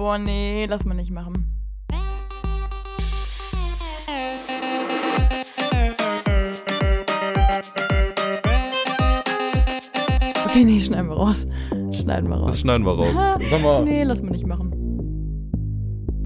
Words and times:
Boah, 0.00 0.16
nee, 0.16 0.64
lass 0.64 0.86
mal 0.86 0.94
nicht 0.94 1.10
machen. 1.10 1.60
Okay, 10.46 10.64
nee, 10.64 10.80
schneiden 10.80 11.10
wir 11.10 11.16
raus. 11.16 11.46
Schneiden 11.92 12.30
wir 12.30 12.36
raus. 12.36 12.46
Das 12.46 12.60
schneiden 12.60 12.86
wir 12.86 12.92
raus. 12.92 13.14
Sag 13.50 13.60
mal, 13.60 13.84
Nee, 13.84 14.04
lass 14.04 14.22
mal 14.22 14.30
nicht 14.30 14.46
machen. 14.46 14.72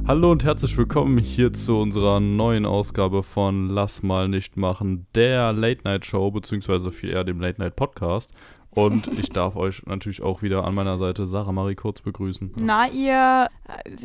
hallo 0.06 0.30
und 0.30 0.45
herzlich 0.45 0.77
willkommen 0.79 1.18
hier 1.18 1.52
zu 1.52 1.77
unserer 1.79 2.20
neuen 2.20 2.66
Ausgabe 2.66 3.25
von 3.25 3.70
Lass 3.70 4.04
mal 4.04 4.29
nicht 4.29 4.56
machen, 4.56 5.09
der 5.16 5.52
Late 5.52 5.80
Night 5.82 6.06
Show, 6.06 6.30
beziehungsweise 6.30 6.93
viel 6.93 7.11
eher 7.11 7.25
dem 7.25 7.41
Late 7.41 7.61
Night 7.61 7.75
Podcast. 7.75 8.32
Und 8.75 9.06
ich 9.18 9.30
darf 9.30 9.56
euch 9.56 9.84
natürlich 9.86 10.22
auch 10.22 10.43
wieder 10.43 10.64
an 10.64 10.74
meiner 10.74 10.98
Seite 10.98 11.27
Sarah 11.27 11.52
Marie 11.52 11.74
Kurz 11.74 12.02
begrüßen. 12.02 12.52
Na, 12.56 12.88
ihr 12.88 13.48
äh, 13.68 13.96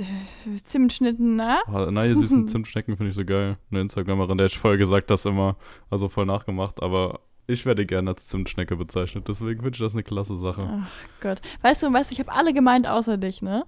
Zimtschnitten? 0.63 1.39
Ah, 1.39 1.87
Na, 1.91 2.05
ihr 2.05 2.15
süßen 2.15 2.47
Zimtschnecken 2.47 2.97
finde 2.97 3.09
ich 3.09 3.15
so 3.15 3.25
geil. 3.25 3.57
Eine 3.71 3.81
Instagramerin, 3.81 4.37
der 4.37 4.47
ich 4.47 4.57
vorher 4.57 4.77
gesagt 4.77 5.09
das 5.09 5.25
immer, 5.25 5.55
also 5.89 6.07
voll 6.07 6.25
nachgemacht, 6.25 6.81
aber 6.83 7.19
ich 7.47 7.65
werde 7.65 7.85
gerne 7.85 8.11
als 8.11 8.27
Zimtschnecke 8.27 8.75
bezeichnet, 8.75 9.27
deswegen 9.27 9.61
finde 9.61 9.75
ich 9.75 9.79
das 9.79 9.93
eine 9.93 10.03
klasse 10.03 10.37
Sache. 10.37 10.69
Ach 10.83 10.91
Gott. 11.19 11.41
Weißt 11.63 11.81
du, 11.81 11.91
weißt 11.91 12.11
du, 12.11 12.13
ich 12.13 12.19
habe 12.19 12.31
alle 12.31 12.53
gemeint 12.53 12.87
außer 12.87 13.17
dich, 13.17 13.41
ne? 13.41 13.65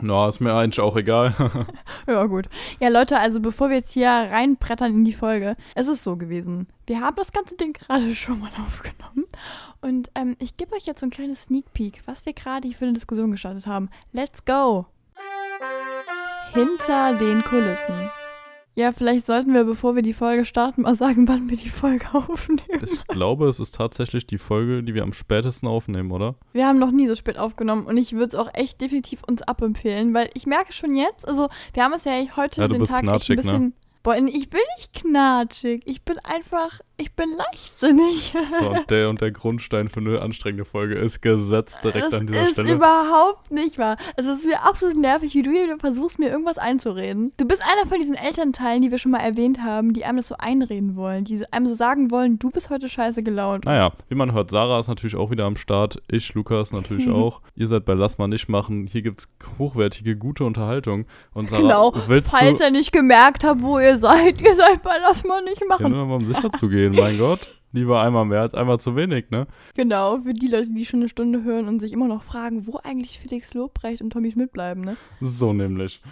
Na, 0.00 0.28
ist 0.28 0.38
mir 0.40 0.54
eigentlich 0.54 0.80
auch 0.80 0.96
egal. 0.96 1.34
Ja, 2.06 2.24
gut. 2.26 2.46
Ja, 2.80 2.88
Leute, 2.88 3.18
also 3.18 3.40
bevor 3.40 3.68
wir 3.70 3.76
jetzt 3.76 3.92
hier 3.92 4.08
reinbrettern 4.08 4.92
in 4.92 5.04
die 5.04 5.12
Folge, 5.12 5.56
es 5.74 5.88
ist 5.88 6.04
so 6.04 6.16
gewesen. 6.16 6.68
Wir 6.86 7.00
haben 7.00 7.16
das 7.16 7.32
ganze 7.32 7.56
Ding 7.56 7.72
gerade 7.72 8.14
schon 8.14 8.38
mal 8.40 8.50
aufgenommen. 8.64 9.24
Und 9.80 10.10
ähm, 10.14 10.36
ich 10.38 10.56
gebe 10.56 10.74
euch 10.74 10.86
jetzt 10.86 11.00
so 11.00 11.06
ein 11.06 11.10
kleines 11.10 11.42
Sneak 11.42 11.72
Peek, 11.72 12.02
was 12.06 12.26
wir 12.26 12.32
gerade 12.32 12.66
hier 12.66 12.76
für 12.76 12.84
eine 12.84 12.94
Diskussion 12.94 13.30
gestartet 13.30 13.66
haben. 13.66 13.90
Let's 14.12 14.44
go! 14.44 14.86
Hinter 16.52 17.14
den 17.14 17.42
Kulissen. 17.42 18.10
Ja, 18.78 18.92
vielleicht 18.92 19.26
sollten 19.26 19.54
wir, 19.54 19.64
bevor 19.64 19.96
wir 19.96 20.02
die 20.02 20.12
Folge 20.12 20.44
starten, 20.44 20.82
mal 20.82 20.94
sagen, 20.94 21.26
wann 21.26 21.50
wir 21.50 21.56
die 21.56 21.68
Folge 21.68 22.06
aufnehmen. 22.12 22.84
ich 22.84 23.06
glaube, 23.08 23.48
es 23.48 23.58
ist 23.58 23.74
tatsächlich 23.74 24.24
die 24.24 24.38
Folge, 24.38 24.84
die 24.84 24.94
wir 24.94 25.02
am 25.02 25.12
spätesten 25.12 25.68
aufnehmen, 25.68 26.12
oder? 26.12 26.36
Wir 26.52 26.64
haben 26.64 26.78
noch 26.78 26.92
nie 26.92 27.08
so 27.08 27.16
spät 27.16 27.38
aufgenommen 27.38 27.86
und 27.86 27.96
ich 27.96 28.12
würde 28.12 28.28
es 28.28 28.34
auch 28.36 28.48
echt 28.54 28.80
definitiv 28.80 29.24
uns 29.24 29.42
abempfehlen, 29.42 30.14
weil 30.14 30.30
ich 30.34 30.46
merke 30.46 30.72
schon 30.72 30.94
jetzt, 30.94 31.26
also 31.26 31.48
wir 31.74 31.82
haben 31.82 31.92
es 31.94 32.04
ja 32.04 32.12
heute 32.36 32.60
Ja, 32.60 32.68
du 32.68 32.74
den 32.74 32.80
bist 32.80 32.92
Tag 32.92 33.00
echt 33.02 33.08
ein 33.08 33.36
knatschig, 33.36 33.44
ne? 33.44 33.72
Boah, 34.02 34.16
ich 34.16 34.48
bin 34.50 34.60
nicht 34.76 34.94
knatschig. 34.94 35.82
Ich 35.84 36.02
bin 36.02 36.18
einfach, 36.20 36.80
ich 36.96 37.14
bin 37.14 37.28
leichtsinnig. 37.36 38.32
So, 38.32 38.70
und 38.70 38.90
der 38.90 39.08
und 39.08 39.20
der 39.20 39.30
Grundstein 39.32 39.88
für 39.88 40.00
eine 40.00 40.20
anstrengende 40.20 40.64
Folge 40.64 40.94
ist 40.94 41.20
gesetzt 41.20 41.80
direkt 41.82 42.06
das 42.06 42.14
an 42.14 42.26
dieser 42.26 42.44
ist 42.44 42.52
Stelle. 42.52 42.72
überhaupt 42.74 43.50
nicht 43.50 43.76
wahr. 43.78 43.96
Es 44.16 44.26
ist 44.26 44.46
mir 44.46 44.62
absolut 44.62 44.96
nervig, 44.96 45.34
wie 45.34 45.42
du 45.42 45.50
hier 45.50 45.78
versuchst, 45.78 46.18
mir 46.18 46.30
irgendwas 46.30 46.58
einzureden. 46.58 47.32
Du 47.36 47.44
bist 47.44 47.62
einer 47.62 47.88
von 47.88 47.98
diesen 47.98 48.14
Elternteilen, 48.14 48.82
die 48.82 48.90
wir 48.90 48.98
schon 48.98 49.12
mal 49.12 49.18
erwähnt 49.20 49.62
haben, 49.62 49.92
die 49.92 50.04
einem 50.04 50.18
das 50.18 50.28
so 50.28 50.36
einreden 50.38 50.96
wollen, 50.96 51.24
die 51.24 51.44
einem 51.52 51.66
so 51.66 51.74
sagen 51.74 52.10
wollen, 52.10 52.38
du 52.38 52.50
bist 52.50 52.70
heute 52.70 52.88
scheiße 52.88 53.22
gelaunt. 53.22 53.64
Naja, 53.64 53.92
wie 54.08 54.14
man 54.14 54.32
hört, 54.32 54.50
Sarah 54.50 54.78
ist 54.78 54.88
natürlich 54.88 55.16
auch 55.16 55.30
wieder 55.30 55.44
am 55.44 55.56
Start. 55.56 56.00
Ich, 56.08 56.34
Lukas, 56.34 56.72
natürlich 56.72 57.08
auch. 57.10 57.42
Ihr 57.54 57.66
seid 57.66 57.84
bei 57.84 57.94
Lass 57.94 58.18
mal 58.18 58.28
nicht 58.28 58.48
machen. 58.48 58.86
Hier 58.86 59.02
gibt's 59.02 59.28
hochwertige, 59.58 60.16
gute 60.16 60.44
Unterhaltung. 60.44 61.06
Und 61.34 61.50
Sarah, 61.50 61.62
genau, 61.62 61.92
falls 61.92 62.60
ihr 62.60 62.70
nicht 62.70 62.92
gemerkt 62.92 63.44
habt, 63.44 63.62
wo 63.62 63.78
ihr 63.78 63.87
seid, 63.96 64.40
ihr 64.42 64.54
seid 64.54 64.82
bei 64.82 64.96
Lass 65.00 65.24
mal 65.24 65.42
nicht 65.42 65.60
Ja, 65.62 65.66
machen. 65.68 65.92
nur 65.92 66.04
mal 66.04 66.16
um 66.16 66.26
sicher 66.26 66.50
zu 66.50 66.68
gehen, 66.68 66.92
mein 66.94 67.16
Gott. 67.18 67.54
Lieber 67.72 68.00
einmal 68.02 68.24
mehr 68.24 68.40
als 68.42 68.54
einmal 68.54 68.80
zu 68.80 68.96
wenig, 68.96 69.30
ne? 69.30 69.46
Genau, 69.76 70.18
für 70.20 70.32
die 70.34 70.48
Leute, 70.48 70.70
die 70.70 70.84
schon 70.84 71.00
eine 71.00 71.08
Stunde 71.08 71.44
hören 71.44 71.68
und 71.68 71.80
sich 71.80 71.92
immer 71.92 72.08
noch 72.08 72.22
fragen, 72.24 72.66
wo 72.66 72.78
eigentlich 72.82 73.18
Felix 73.20 73.54
Lobrecht 73.54 74.00
und 74.02 74.10
Tommy 74.10 74.30
Schmidt 74.32 74.52
bleiben, 74.52 74.80
ne? 74.80 74.96
So 75.20 75.52
nämlich. 75.52 76.02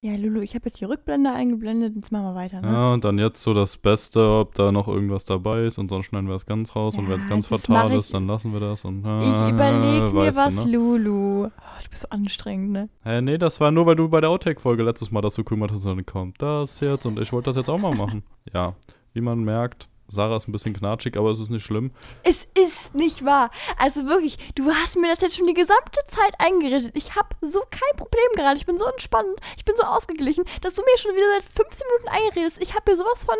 Ja, 0.00 0.14
Lulu, 0.14 0.40
ich 0.42 0.54
habe 0.54 0.66
jetzt 0.66 0.78
die 0.80 0.84
Rückblende 0.84 1.32
eingeblendet, 1.32 1.94
jetzt 1.96 2.12
machen 2.12 2.26
wir 2.26 2.34
weiter, 2.36 2.60
ne? 2.60 2.68
Ja, 2.72 2.92
und 2.92 3.04
dann 3.04 3.18
jetzt 3.18 3.42
so 3.42 3.52
das 3.52 3.76
Beste, 3.76 4.20
ob 4.30 4.54
da 4.54 4.70
noch 4.70 4.86
irgendwas 4.86 5.24
dabei 5.24 5.62
ist 5.64 5.76
und 5.78 5.90
sonst 5.90 6.06
schneiden 6.06 6.28
wir 6.28 6.36
es 6.36 6.46
ganz 6.46 6.76
raus 6.76 6.96
und 6.96 7.04
Ja, 7.06 7.10
wenn 7.10 7.18
es 7.18 7.28
ganz 7.28 7.48
fatal 7.48 7.90
ich- 7.90 7.96
ist, 7.98 8.14
dann 8.14 8.26
lassen 8.28 8.52
wir 8.52 8.60
das 8.60 8.84
und 8.84 9.00
Ich 9.00 9.06
äh, 9.42 9.50
überlege 9.50 10.10
mir 10.12 10.36
was, 10.36 10.54
du, 10.54 10.64
ne? 10.66 10.70
Lulu. 10.72 11.48
Oh, 11.78 11.84
du 11.84 11.90
bist 11.90 12.02
so 12.02 12.08
anstrengend, 12.08 12.72
ne? 12.72 12.88
Hä, 13.04 13.20
nee, 13.20 13.38
das 13.38 13.60
war 13.60 13.70
nur, 13.70 13.86
weil 13.86 13.94
du 13.94 14.08
bei 14.08 14.20
der 14.20 14.30
Outtake-Folge 14.30 14.82
letztes 14.82 15.12
Mal 15.12 15.20
dazu 15.20 15.44
kümmert 15.44 15.70
hast, 15.70 15.86
dann 15.86 16.04
kommt 16.04 16.42
das 16.42 16.80
jetzt 16.80 17.06
und 17.06 17.20
ich 17.20 17.32
wollte 17.32 17.50
das 17.50 17.56
jetzt 17.56 17.68
auch 17.68 17.78
mal 17.78 17.94
machen. 17.94 18.24
Ja, 18.52 18.74
wie 19.12 19.20
man 19.20 19.44
merkt, 19.44 19.88
Sarah 20.08 20.36
ist 20.36 20.48
ein 20.48 20.52
bisschen 20.52 20.74
knatschig, 20.74 21.16
aber 21.16 21.30
es 21.30 21.38
ist 21.38 21.50
nicht 21.50 21.64
schlimm. 21.64 21.90
Es 22.22 22.48
ist 22.58 22.94
nicht 22.94 23.24
wahr. 23.24 23.50
Also 23.78 24.06
wirklich, 24.06 24.38
du 24.54 24.70
hast 24.70 24.96
mir 24.96 25.14
das 25.14 25.20
jetzt 25.20 25.36
schon 25.36 25.46
die 25.46 25.54
gesamte 25.54 26.00
Zeit 26.08 26.32
eingeredet. 26.38 26.92
Ich 26.94 27.14
habe 27.14 27.28
so 27.42 27.60
kein 27.70 27.96
Problem 27.96 28.24
gerade. 28.34 28.56
Ich 28.56 28.66
bin 28.66 28.78
so 28.78 28.86
entspannt. 28.86 29.38
Ich 29.56 29.64
bin 29.64 29.76
so 29.76 29.84
ausgeglichen, 29.84 30.44
dass 30.62 30.74
du 30.74 30.82
mir 30.82 30.98
schon 30.98 31.14
wieder 31.14 31.26
seit 31.34 31.66
15 31.66 31.86
Minuten 31.86 32.08
einredest. 32.08 32.56
Ich 32.60 32.74
habe 32.74 32.84
hier 32.86 32.96
sowas 32.96 33.24
von 33.24 33.36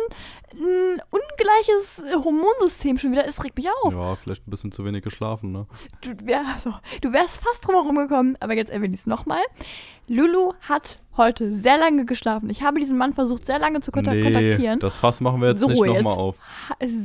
ein 0.53 1.01
ungleiches 1.09 1.99
äh, 1.99 2.15
Hormonsystem 2.23 2.97
schon 2.97 3.11
wieder. 3.11 3.27
Es 3.27 3.43
regt 3.43 3.57
mich 3.57 3.67
auf. 3.83 3.93
Ja, 3.93 4.15
vielleicht 4.15 4.47
ein 4.47 4.51
bisschen 4.51 4.71
zu 4.71 4.85
wenig 4.85 5.03
geschlafen, 5.03 5.51
ne? 5.51 5.67
Du, 6.01 6.13
wär, 6.25 6.43
also, 6.53 6.73
du 7.01 7.11
wärst 7.13 7.41
fast 7.41 7.65
drum 7.65 7.75
herum 7.75 7.95
gekommen, 7.95 8.37
aber 8.39 8.53
jetzt 8.53 8.71
erwähne 8.71 8.93
ich 8.93 9.01
es 9.01 9.07
nochmal. 9.07 9.41
Lulu 10.09 10.53
hat 10.67 10.99
heute 11.17 11.51
sehr 11.51 11.77
lange 11.77 12.05
geschlafen. 12.05 12.49
Ich 12.49 12.63
habe 12.63 12.79
diesen 12.79 12.97
Mann 12.97 13.13
versucht, 13.13 13.45
sehr 13.45 13.59
lange 13.59 13.79
zu 13.81 13.91
kontak 13.91 14.19
kontaktieren. 14.21 14.79
das 14.79 14.97
Fass 14.97 15.21
machen 15.21 15.39
wir 15.39 15.49
jetzt 15.49 15.61
So, 15.61 15.67
nicht 15.67 15.85
nochmal 15.85 16.17
auf. 16.17 16.39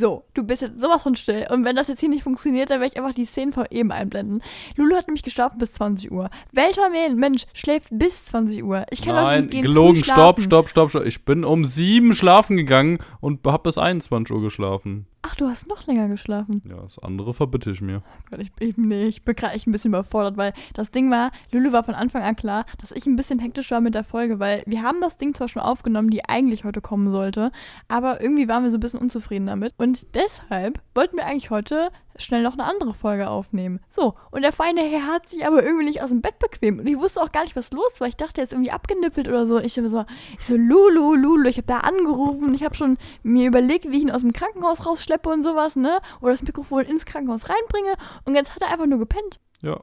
So, 0.00 0.24
du 0.32 0.42
bist 0.42 0.62
jetzt 0.62 0.80
sowas 0.80 1.02
von 1.02 1.14
still. 1.14 1.46
Und 1.50 1.66
wenn 1.66 1.76
das 1.76 1.88
jetzt 1.88 2.00
hier 2.00 2.08
nicht 2.08 2.22
funktioniert, 2.22 2.70
dann 2.70 2.80
werde 2.80 2.94
ich 2.94 2.98
einfach 2.98 3.14
die 3.14 3.26
Szenen 3.26 3.52
von 3.52 3.66
eben 3.70 3.92
einblenden. 3.92 4.42
Lulu 4.76 4.96
hat 4.96 5.06
nämlich 5.06 5.22
geschlafen 5.22 5.58
bis 5.58 5.72
20 5.74 6.12
Uhr. 6.12 6.30
Welcher 6.52 6.88
Mensch 7.14 7.44
schläft 7.52 7.88
bis 7.90 8.24
20 8.24 8.64
Uhr? 8.64 8.86
Ich 8.90 9.02
kann 9.02 9.16
Nein, 9.16 9.40
nicht 9.42 9.50
gehen 9.50 9.62
gelogen, 9.62 10.02
stopp, 10.02 10.40
stopp, 10.40 10.70
stopp, 10.70 10.90
stopp. 10.90 11.04
Ich 11.04 11.26
bin 11.26 11.44
um 11.44 11.66
sieben 11.66 12.14
schlafen 12.14 12.56
gegangen 12.56 12.98
und 13.20 13.46
hab 13.46 13.64
bis 13.64 13.76
21 13.76 14.34
Uhr 14.34 14.40
geschlafen. 14.40 15.06
Ach, 15.26 15.34
du 15.36 15.48
hast 15.48 15.66
noch 15.66 15.86
länger 15.86 16.08
geschlafen. 16.08 16.60
Ja, 16.68 16.82
das 16.82 16.98
andere 16.98 17.32
verbitte 17.32 17.70
ich 17.70 17.80
mir. 17.80 18.02
Gott, 18.30 18.40
ich, 18.40 18.52
ich, 18.60 18.76
nee, 18.76 19.06
ich 19.06 19.24
bin 19.24 19.34
gerade 19.34 19.54
echt 19.54 19.66
ein 19.66 19.72
bisschen 19.72 19.92
überfordert, 19.92 20.36
weil 20.36 20.52
das 20.74 20.90
Ding 20.90 21.10
war, 21.10 21.30
Lulu 21.50 21.72
war 21.72 21.82
von 21.82 21.94
Anfang 21.94 22.22
an 22.22 22.36
klar, 22.36 22.66
dass 22.78 22.92
ich 22.92 23.06
ein 23.06 23.16
bisschen 23.16 23.38
hektisch 23.38 23.70
war 23.70 23.80
mit 23.80 23.94
der 23.94 24.04
Folge, 24.04 24.38
weil 24.38 24.62
wir 24.66 24.82
haben 24.82 25.00
das 25.00 25.16
Ding 25.16 25.34
zwar 25.34 25.48
schon 25.48 25.62
aufgenommen, 25.62 26.10
die 26.10 26.26
eigentlich 26.26 26.64
heute 26.64 26.82
kommen 26.82 27.10
sollte, 27.10 27.52
aber 27.88 28.20
irgendwie 28.20 28.48
waren 28.48 28.64
wir 28.64 28.70
so 28.70 28.76
ein 28.76 28.80
bisschen 28.80 29.00
unzufrieden 29.00 29.46
damit. 29.46 29.72
Und 29.78 30.14
deshalb 30.14 30.82
wollten 30.94 31.16
wir 31.16 31.24
eigentlich 31.24 31.48
heute 31.48 31.88
schnell 32.16 32.42
noch 32.42 32.54
eine 32.54 32.64
andere 32.64 32.94
Folge 32.94 33.28
aufnehmen. 33.28 33.80
So, 33.88 34.14
und 34.30 34.42
der 34.42 34.52
feine 34.52 34.82
Herr 34.82 35.06
hat 35.06 35.28
sich 35.30 35.46
aber 35.46 35.62
irgendwie 35.62 35.84
nicht 35.84 36.02
aus 36.02 36.10
dem 36.10 36.20
Bett 36.20 36.38
bequemt. 36.38 36.80
Und 36.80 36.86
ich 36.86 36.98
wusste 36.98 37.22
auch 37.22 37.32
gar 37.32 37.44
nicht, 37.44 37.56
was 37.56 37.70
los 37.72 38.00
war. 38.00 38.08
Ich 38.08 38.16
dachte, 38.16 38.40
er 38.40 38.44
ist 38.44 38.52
irgendwie 38.52 38.70
abgenippelt 38.70 39.28
oder 39.28 39.46
so. 39.46 39.58
Ich 39.58 39.74
so, 39.74 40.04
ich 40.38 40.46
so 40.46 40.56
Lulu, 40.56 41.14
Lulu, 41.14 41.48
ich 41.48 41.56
habe 41.56 41.66
da 41.66 41.78
angerufen. 41.78 42.54
Ich 42.54 42.64
habe 42.64 42.74
schon 42.74 42.96
mir 43.22 43.48
überlegt, 43.48 43.90
wie 43.90 43.96
ich 43.96 44.02
ihn 44.02 44.10
aus 44.10 44.22
dem 44.22 44.32
Krankenhaus 44.32 44.86
rausschleppe 44.86 45.28
und 45.28 45.42
sowas, 45.42 45.76
ne? 45.76 46.00
Oder 46.20 46.32
das 46.32 46.42
Mikrofon 46.42 46.84
ins 46.84 47.04
Krankenhaus 47.04 47.48
reinbringe. 47.48 47.94
Und 48.24 48.34
jetzt 48.34 48.54
hat 48.54 48.62
er 48.62 48.70
einfach 48.70 48.86
nur 48.86 48.98
gepennt. 48.98 49.40
Ja, 49.62 49.80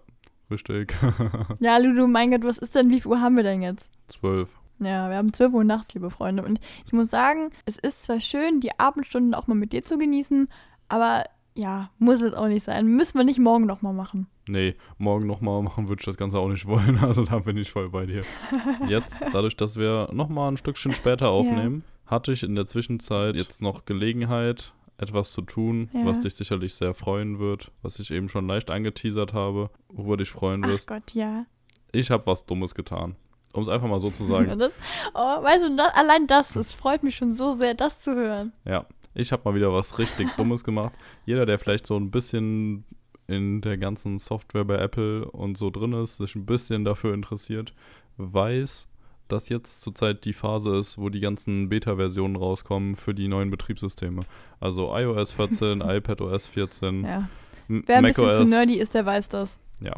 richtig. 0.50 0.96
Ja, 1.60 1.78
Lulu, 1.78 2.08
mein 2.08 2.32
Gott, 2.32 2.44
was 2.44 2.58
ist 2.58 2.76
denn, 2.76 2.90
wie 2.90 3.02
viel 3.02 3.12
Uhr 3.12 3.22
haben 3.22 3.36
wir 3.36 3.44
denn 3.44 3.62
jetzt? 3.62 3.90
Zwölf. 4.08 4.50
Ja, 4.80 5.10
wir 5.10 5.18
haben 5.18 5.32
12 5.32 5.54
Uhr 5.54 5.64
nachts, 5.64 5.94
liebe 5.94 6.10
Freunde. 6.10 6.44
Und 6.44 6.60
ich 6.86 6.92
muss 6.92 7.10
sagen, 7.12 7.52
es 7.66 7.78
ist 7.78 8.04
zwar 8.04 8.20
schön, 8.20 8.60
die 8.60 8.80
Abendstunden 8.80 9.36
auch 9.36 9.46
mal 9.46 9.54
mit 9.54 9.74
dir 9.74 9.84
zu 9.84 9.98
genießen, 10.00 10.50
aber 10.90 11.26
ja, 11.62 11.90
muss 12.00 12.22
es 12.22 12.34
auch 12.34 12.48
nicht 12.48 12.66
sein. 12.66 12.88
Müssen 12.88 13.18
wir 13.18 13.24
nicht 13.24 13.40
morgen 13.40 13.66
nochmal 13.66 13.94
machen. 13.94 14.28
Nee, 14.48 14.76
morgen 14.98 15.28
nochmal 15.28 15.62
machen 15.62 15.88
würde 15.88 16.00
ich 16.02 16.06
das 16.06 16.18
Ganze 16.18 16.40
auch 16.40 16.50
nicht 16.50 16.66
wollen. 16.68 16.98
Also 17.04 17.24
da 17.26 17.40
bin 17.40 17.58
ich 17.58 17.72
voll 17.72 17.90
bei 17.90 18.06
dir. 18.06 18.24
Jetzt, 18.88 19.24
dadurch, 19.32 19.56
dass 19.56 19.78
wir 19.78 20.10
nochmal 20.12 20.52
ein 20.52 20.58
Stückchen 20.58 20.94
später 20.96 21.30
aufnehmen, 21.30 21.84
hatte 22.06 22.32
ich 22.32 22.44
in 22.44 22.56
der 22.56 22.66
Zwischenzeit 22.66 23.36
jetzt 23.36 23.62
noch 23.62 23.86
Gelegenheit, 23.86 24.74
etwas 24.98 25.32
zu 25.32 25.42
tun, 25.42 25.90
Ja. 25.94 26.06
was 26.06 26.20
dich 26.20 26.36
sicherlich 26.36 26.74
sehr 26.76 26.94
freuen 26.94 27.40
wird, 27.40 27.72
was 27.82 28.00
ich 28.00 28.12
eben 28.12 28.28
schon 28.28 28.48
leicht 28.48 28.70
angeteasert 28.70 29.34
habe, 29.34 29.70
worüber 29.88 30.18
dich 30.18 30.30
freuen 30.30 30.64
Ach 30.66 30.70
wirst. 30.70 30.88
Gott, 30.88 31.12
ja. 31.14 31.46
Ich 31.94 32.12
habe 32.12 32.26
was 32.26 32.46
Dummes 32.46 32.76
getan. 32.76 33.16
Um 33.54 33.64
es 33.64 33.70
einfach 33.70 33.88
mal 33.88 34.00
so 34.00 34.10
zu 34.10 34.24
sagen. 34.32 34.58
Das, 34.60 34.72
oh, 35.14 35.44
weißt 35.44 35.64
du, 35.66 35.76
das, 35.76 35.94
allein 35.94 36.28
das, 36.28 36.56
es 36.56 36.74
freut 36.74 37.04
mich 37.04 37.16
schon 37.16 37.36
so 37.36 37.56
sehr, 37.58 37.74
das 37.74 38.00
zu 38.00 38.14
hören. 38.16 38.52
Ja, 38.66 38.86
ich 39.14 39.32
habe 39.32 39.44
mal 39.46 39.56
wieder 39.56 39.74
was 39.74 39.98
richtig 40.00 40.30
Dummes 40.38 40.64
gemacht. 40.64 40.94
Jeder, 41.26 41.46
der 41.46 41.60
vielleicht 41.60 41.86
so 41.88 41.98
ein 41.98 42.12
bisschen 42.12 42.86
in 43.28 43.62
der 43.62 43.78
ganzen 43.78 44.20
Software 44.20 44.66
bei 44.66 44.78
Apple 44.78 45.26
und 45.32 45.58
so 45.58 45.70
drin 45.70 45.94
ist, 45.94 46.18
sich 46.18 46.36
ein 46.36 46.46
bisschen 46.46 46.84
dafür 46.84 47.14
interessiert, 47.14 47.74
weiß, 48.18 48.90
dass 49.28 49.48
jetzt 49.48 49.82
zurzeit 49.82 50.26
die 50.26 50.34
Phase 50.34 50.76
ist, 50.76 50.98
wo 50.98 51.08
die 51.10 51.22
ganzen 51.22 51.70
Beta-Versionen 51.70 52.36
rauskommen 52.36 52.96
für 52.96 53.14
die 53.14 53.30
neuen 53.30 53.50
Betriebssysteme. 53.50 54.24
Also 54.60 54.96
iOS 54.96 55.32
14, 55.32 55.80
iPadOS 55.82 56.48
14, 56.48 57.06
Ja. 57.06 57.30
Wer 57.70 57.98
ein 58.00 58.04
bisschen 58.04 58.26
macOS. 58.26 58.38
zu 58.50 58.50
nerdy 58.54 58.80
ist, 58.80 58.94
der 58.94 59.06
weiß 59.06 59.30
das. 59.30 59.58
Ja. 59.80 59.94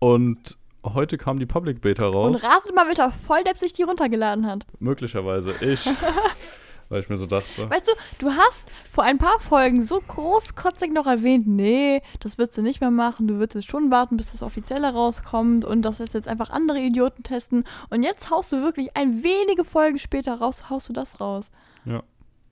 Und 0.00 0.56
heute 0.84 1.16
kam 1.18 1.38
die 1.38 1.46
Public 1.46 1.80
Beta 1.80 2.04
raus. 2.04 2.42
Und 2.42 2.44
ratet 2.44 2.74
mal, 2.74 2.88
welcher 2.88 3.12
Volldepp 3.12 3.58
sich 3.58 3.72
die 3.72 3.84
runtergeladen 3.84 4.46
hat. 4.46 4.66
Möglicherweise 4.80 5.54
ich. 5.60 5.88
weil 6.88 7.00
ich 7.00 7.08
mir 7.08 7.16
so 7.16 7.26
dachte. 7.26 7.68
Weißt 7.68 7.88
du, 7.88 7.92
du 8.18 8.30
hast 8.32 8.70
vor 8.92 9.04
ein 9.04 9.18
paar 9.18 9.38
Folgen 9.40 9.82
so 9.86 10.00
großkotzig 10.00 10.92
noch 10.92 11.06
erwähnt, 11.06 11.46
nee, 11.46 12.02
das 12.20 12.38
würdest 12.38 12.58
du 12.58 12.62
nicht 12.62 12.80
mehr 12.80 12.90
machen, 12.90 13.26
du 13.28 13.34
würdest 13.34 13.54
jetzt 13.54 13.70
schon 13.70 13.90
warten, 13.90 14.16
bis 14.16 14.32
das 14.32 14.42
Offizielle 14.42 14.92
rauskommt 14.92 15.64
und 15.64 15.82
das 15.82 15.98
jetzt 15.98 16.14
jetzt 16.14 16.28
einfach 16.28 16.50
andere 16.50 16.80
Idioten 16.80 17.22
testen. 17.22 17.64
Und 17.90 18.02
jetzt 18.02 18.30
haust 18.30 18.52
du 18.52 18.62
wirklich 18.62 18.96
ein 18.96 19.22
wenige 19.22 19.64
Folgen 19.64 19.98
später 19.98 20.34
raus, 20.34 20.70
haust 20.70 20.88
du 20.88 20.92
das 20.92 21.20
raus. 21.20 21.50
Ja. 21.84 22.02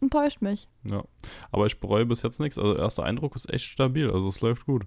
Enttäuscht 0.01 0.43
mich. 0.43 0.69
Ja. 0.91 1.03
Aber 1.51 1.67
ich 1.67 1.81
bereue 1.81 2.05
bis 2.05 2.23
jetzt 2.23 2.41
nichts. 2.41 2.59
Also, 2.59 2.77
erster 2.77 3.05
Eindruck 3.05 3.37
ist 3.37 3.49
echt 3.51 3.65
stabil. 3.65 4.11
Also, 4.11 4.29
es 4.29 4.41
läuft 4.41 4.67
gut. 4.67 4.85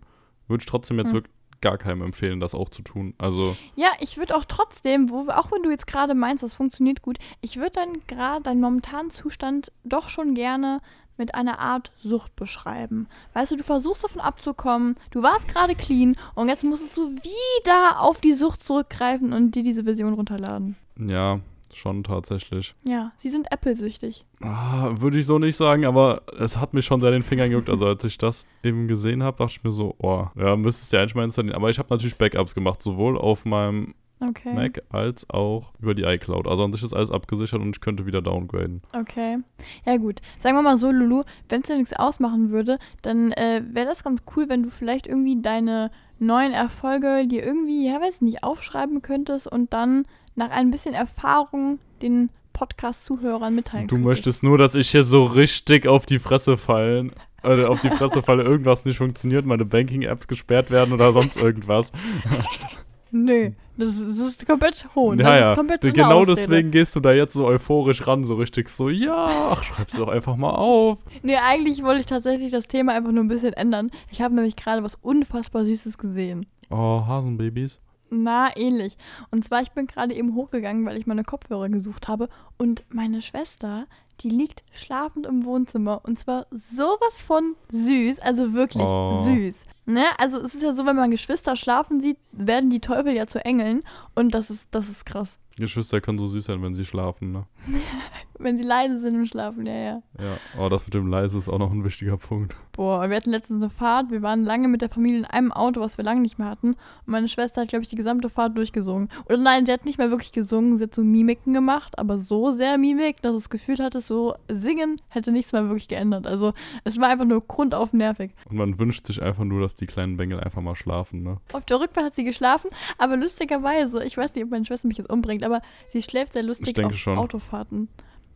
Würde 0.48 0.62
ich 0.62 0.66
trotzdem 0.68 1.00
jetzt 1.00 1.10
Hm. 1.10 1.16
wirklich 1.16 1.34
gar 1.62 1.78
keinem 1.78 2.02
empfehlen, 2.02 2.40
das 2.40 2.56
auch 2.56 2.70
zu 2.70 2.82
tun. 2.82 3.14
Also, 3.18 3.56
Ja, 3.76 3.90
ich 4.00 4.18
würde 4.18 4.36
auch 4.36 4.46
trotzdem, 4.46 5.10
wo, 5.10 5.30
auch 5.30 5.52
wenn 5.52 5.64
du 5.64 5.70
jetzt 5.70 5.88
gerade 5.88 6.14
meinst, 6.14 6.44
das 6.44 6.54
funktioniert 6.54 7.02
gut, 7.02 7.18
ich 7.42 7.58
würde 7.58 7.72
dann 7.72 8.02
gerade 8.08 8.44
deinen 8.44 8.62
momentanen 8.62 9.12
Zustand 9.12 9.72
doch 9.84 10.10
schon 10.10 10.34
gerne 10.34 10.82
mit 11.18 11.34
einer 11.36 11.60
Art 11.60 11.92
Sucht 11.98 12.36
beschreiben. 12.36 13.08
Weißt 13.34 13.52
du, 13.52 13.56
du 13.56 13.64
versuchst 13.64 14.04
davon 14.04 14.22
abzukommen, 14.22 14.96
du 15.12 15.24
warst 15.24 15.48
gerade 15.48 15.76
clean 15.76 16.16
und 16.36 16.48
jetzt 16.50 16.64
musstest 16.64 16.96
du 16.96 17.10
wieder 17.10 18.02
auf 18.02 18.22
die 18.22 18.34
Sucht 18.34 18.64
zurückgreifen 18.64 19.34
und 19.34 19.56
dir 19.56 19.64
diese 19.64 19.84
Version 19.84 20.14
runterladen. 20.14 20.76
ja, 20.98 21.40
schon 21.78 22.04
tatsächlich. 22.04 22.76
Ja, 22.84 23.12
sie 23.18 23.30
sind 23.30 23.52
Apple-süchtig. 23.52 24.26
Ah, 24.42 24.92
würde 24.96 25.20
ich 25.20 25.26
so 25.26 25.40
nicht 25.40 25.56
sagen, 25.56 25.86
aber 25.86 26.22
es 26.40 26.58
hat 26.58 26.74
mich 26.74 26.86
schon 26.86 27.02
sehr 27.02 27.12
den 27.12 27.22
Fingern 27.22 27.50
gejuckt. 27.50 27.70
Also 27.70 27.86
als 27.86 28.04
ich 28.04 28.18
das 28.18 28.46
eben 28.64 28.88
gesehen 28.88 29.24
habe, 29.24 29.38
dachte 29.38 29.54
ich 29.58 29.64
mir 29.64 29.72
so, 29.72 29.96
oh, 30.00 30.28
ja, 30.36 30.56
müsstest 30.56 30.92
du 30.92 30.98
ja 30.98 31.02
eigentlich 31.02 31.16
mal 31.16 31.24
installieren. 31.24 31.56
Aber 31.56 31.70
ich 31.70 31.80
habe 31.80 31.90
natürlich 31.90 32.18
Backups 32.18 32.56
gemacht, 32.56 32.82
sowohl 32.82 33.18
auf 33.18 33.46
meinem 33.46 33.94
Okay. 34.20 34.54
Mac 34.54 34.82
als 34.90 35.30
auch 35.30 35.74
über 35.80 35.94
die 35.94 36.04
iCloud. 36.04 36.48
Also 36.48 36.64
an 36.64 36.74
sich 36.74 36.82
ist 36.82 36.94
alles 36.94 37.12
abgesichert 37.12 37.62
und 37.62 37.76
ich 37.76 37.82
könnte 37.82 38.06
wieder 38.06 38.22
downgraden. 38.22 38.82
Okay. 38.94 39.38
Ja 39.86 39.98
gut. 39.98 40.22
Sagen 40.40 40.56
wir 40.56 40.64
mal 40.64 40.78
so, 40.78 40.92
Lulu, 40.92 41.24
wenn 41.50 41.62
es 41.62 41.68
dir 41.68 41.78
nichts 41.78 41.94
ausmachen 41.94 42.50
würde, 42.50 42.80
dann 43.04 43.32
äh, 43.34 43.62
wäre 43.72 43.86
das 43.86 44.04
ganz 44.04 44.24
cool, 44.36 44.50
wenn 44.50 44.64
du 44.64 44.70
vielleicht 44.70 45.06
irgendwie 45.06 45.40
deine 45.42 45.92
neuen 46.20 46.52
Erfolge 46.54 47.28
dir 47.28 47.46
irgendwie, 47.46 47.88
ja 47.88 48.02
weiß 48.02 48.22
nicht, 48.22 48.44
aufschreiben 48.44 49.04
könntest 49.04 49.48
und 49.48 49.72
dann 49.74 50.06
nach 50.38 50.50
ein 50.52 50.72
bisschen 50.72 50.94
Erfahrung 50.94 51.80
den 52.02 52.30
Podcast-Zuhörern 52.54 53.54
mitteilen 53.54 53.88
Du 53.88 53.96
könntest. 53.96 54.08
möchtest 54.08 54.44
nur, 54.44 54.58
dass 54.58 54.74
ich 54.76 54.90
hier 54.90 55.04
so 55.04 55.24
richtig 55.26 55.88
auf 55.88 56.06
die 56.06 56.20
Fresse 56.20 56.58
fallen. 56.58 57.12
Äh, 57.44 57.66
auf 57.66 57.82
die 57.82 57.90
Fresse 57.92 58.24
falle, 58.24 58.44
irgendwas 58.44 58.84
nicht 58.86 58.98
funktioniert, 58.98 59.46
meine 59.46 59.64
Banking-Apps 59.66 60.28
gesperrt 60.28 60.72
werden 60.72 60.92
oder 60.94 61.14
sonst 61.14 61.38
irgendwas. 61.38 61.92
Nö, 63.12 63.52
das, 63.78 63.90
ist- 63.90 64.20
das 64.20 64.28
ist 64.30 64.46
komplett 64.46 64.86
hohn. 64.96 65.18
ja, 65.20 65.38
ja. 65.38 65.56
komplett 65.56 65.82
genau 65.82 66.12
Ausrede. 66.22 66.36
deswegen 66.36 66.72
gehst 66.72 66.96
du 66.96 67.00
da 67.00 67.14
jetzt 67.14 67.34
so 67.34 67.46
euphorisch 67.46 68.06
ran, 68.06 68.26
so 68.26 68.36
richtig 68.36 68.68
so, 68.70 68.90
ja, 68.90 69.50
ach, 69.52 69.64
schreib's 69.64 69.96
doch 69.96 70.10
einfach 70.10 70.36
mal 70.36 70.50
auf. 70.50 71.04
Nee, 71.24 71.38
eigentlich 71.38 71.84
wollte 71.84 72.02
ich 72.02 72.06
tatsächlich 72.06 72.52
das 72.52 72.68
Thema 72.68 72.94
einfach 72.94 73.12
nur 73.12 73.24
ein 73.24 73.30
bisschen 73.30 73.54
ändern. 73.54 73.90
Ich 74.12 74.22
habe 74.22 74.36
nämlich 74.36 74.56
gerade 74.58 74.84
was 74.84 74.96
unfassbar 74.96 75.64
Süßes 75.64 75.98
gesehen. 75.98 76.48
Oh, 76.70 77.04
Hasenbabys. 77.08 77.80
Na, 78.10 78.56
ähnlich. 78.56 78.98
Und 79.32 79.44
zwar, 79.46 79.62
ich 79.62 79.72
bin 79.72 79.88
gerade 79.88 80.14
eben 80.16 80.36
hochgegangen, 80.36 80.86
weil 80.86 80.98
ich 80.98 81.08
meine 81.08 81.24
Kopfhörer 81.24 81.70
gesucht 81.70 82.08
habe. 82.08 82.30
Und 82.58 82.84
meine 82.90 83.22
Schwester, 83.22 83.86
die 84.22 84.30
liegt 84.30 84.64
schlafend 84.74 85.26
im 85.26 85.46
Wohnzimmer. 85.46 86.02
Und 86.06 86.20
zwar 86.20 86.48
sowas 86.52 87.22
von 87.22 87.56
süß, 87.72 88.20
also 88.20 88.54
wirklich 88.54 88.84
Oh. 88.86 89.24
süß. 89.26 89.56
Ne? 89.86 90.04
Also 90.18 90.40
es 90.42 90.54
ist 90.56 90.64
ja 90.64 90.74
so, 90.76 90.86
wenn 90.86 90.96
man 90.96 91.12
Geschwister 91.12 91.56
schlafen 91.56 92.02
sieht, 92.02 92.18
werden 92.32 92.70
die 92.70 92.80
Teufel 92.82 93.14
ja 93.14 93.28
zu 93.28 93.44
Engeln. 93.46 93.82
Und 94.16 94.34
das 94.34 94.50
ist, 94.50 94.66
das 94.72 94.88
ist 94.90 95.06
krass. 95.06 95.38
Geschwister 95.58 96.02
können 96.02 96.20
so 96.20 96.28
süß 96.28 96.46
sein, 96.46 96.62
wenn 96.62 96.76
sie 96.76 96.86
schlafen, 96.86 97.32
ne? 97.32 97.46
Wenn 98.40 98.56
sie 98.56 98.64
leise 98.64 99.00
sind 99.00 99.16
im 99.16 99.26
Schlafen, 99.26 99.66
ja, 99.66 99.74
ja. 99.74 100.02
Ja, 100.20 100.38
aber 100.56 100.70
das 100.70 100.86
mit 100.86 100.94
dem 100.94 101.08
leise 101.08 101.40
ist 101.40 101.50
auch 101.50 101.58
noch 101.58 101.72
ein 101.72 101.84
wichtiger 101.84 102.18
Punkt. 102.18 102.56
Boah, 102.74 103.10
wir 103.10 103.16
hatten 103.16 103.32
letztens 103.32 103.64
eine 103.64 103.72
Fahrt. 103.72 104.12
Wir 104.12 104.22
waren 104.22 104.44
lange 104.44 104.68
mit 104.68 104.82
der 104.82 104.90
Familie 104.90 105.20
in 105.20 105.26
einem 105.26 105.52
Auto, 105.52 105.82
was 105.82 105.98
wir 105.98 106.06
lange 106.06 106.22
nicht 106.22 106.38
mehr 106.38 106.48
hatten. 106.48 106.70
Und 106.70 106.78
meine 107.08 107.28
Schwester 107.28 107.62
hat, 107.62 107.70
glaube 107.70 107.82
ich, 107.82 107.90
die 107.90 107.96
gesamte 107.96 108.30
Fahrt 108.30 108.56
durchgesungen. 108.56 109.10
Oder 109.26 109.38
nein, 109.38 109.66
sie 109.66 109.72
hat 109.72 109.86
nicht 109.86 109.98
mehr 109.98 110.12
wirklich 110.12 110.32
gesungen. 110.32 110.78
Sie 110.78 110.84
hat 110.84 110.94
so 110.94 111.04
Mimiken 111.04 111.56
gemacht, 111.56 111.98
aber 111.98 112.20
so 112.20 112.52
sehr 112.52 112.78
Mimik, 112.78 113.22
dass 113.24 113.34
es 113.36 113.50
gefühlt 113.50 113.80
hatte, 113.80 114.02
so 114.02 114.36
singen 114.48 114.98
hätte 115.10 115.32
nichts 115.32 115.52
mehr 115.52 115.64
wirklich 115.64 115.88
geändert. 115.88 116.28
Also 116.28 116.54
es 116.84 117.00
war 117.00 117.10
einfach 117.10 117.26
nur 117.26 117.42
grundauf 117.42 117.92
nervig. 117.94 118.32
Und 118.48 118.58
man 118.58 118.78
wünscht 118.78 119.08
sich 119.08 119.20
einfach 119.24 119.46
nur, 119.46 119.62
dass 119.62 119.76
die 119.76 119.88
kleinen 119.88 120.16
Bengel 120.16 120.40
einfach 120.40 120.62
mal 120.62 120.76
schlafen, 120.76 121.24
ne? 121.24 121.38
Auf 121.54 121.66
der 121.66 121.80
Rückfahrt 121.80 122.06
hat 122.06 122.16
sie 122.16 122.24
geschlafen, 122.24 122.70
aber 123.00 123.18
lustigerweise, 123.18 124.04
ich 124.04 124.16
weiß 124.16 124.36
nicht, 124.36 124.44
ob 124.44 124.52
meine 124.52 124.66
Schwester 124.66 124.88
mich 124.88 124.98
jetzt 124.98 125.10
umbringt, 125.10 125.44
aber 125.44 125.62
sie 125.90 126.04
schläft 126.04 126.34
sehr 126.34 126.44
lustig 126.44 126.80
auf 126.84 126.94
schon. 126.96 127.18
Autofahrten. 127.58 127.90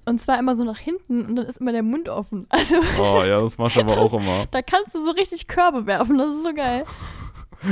Und 0.03 0.19
zwar 0.19 0.39
immer 0.39 0.57
so 0.57 0.63
nach 0.63 0.79
hinten 0.79 1.25
und 1.25 1.35
dann 1.35 1.45
ist 1.45 1.59
immer 1.61 1.71
der 1.71 1.83
Mund 1.83 2.09
offen. 2.09 2.47
Also 2.49 2.75
Oh 2.99 3.23
ja, 3.23 3.39
das 3.39 3.57
mach 3.57 3.67
ich 3.67 3.77
aber 3.77 3.97
auch 3.99 4.13
immer. 4.13 4.45
da 4.51 4.61
kannst 4.61 4.95
du 4.95 5.03
so 5.05 5.11
richtig 5.11 5.47
Körbe 5.47 5.85
werfen, 5.85 6.17
das 6.17 6.29
ist 6.35 6.43
so 6.43 6.53
geil. 6.53 6.85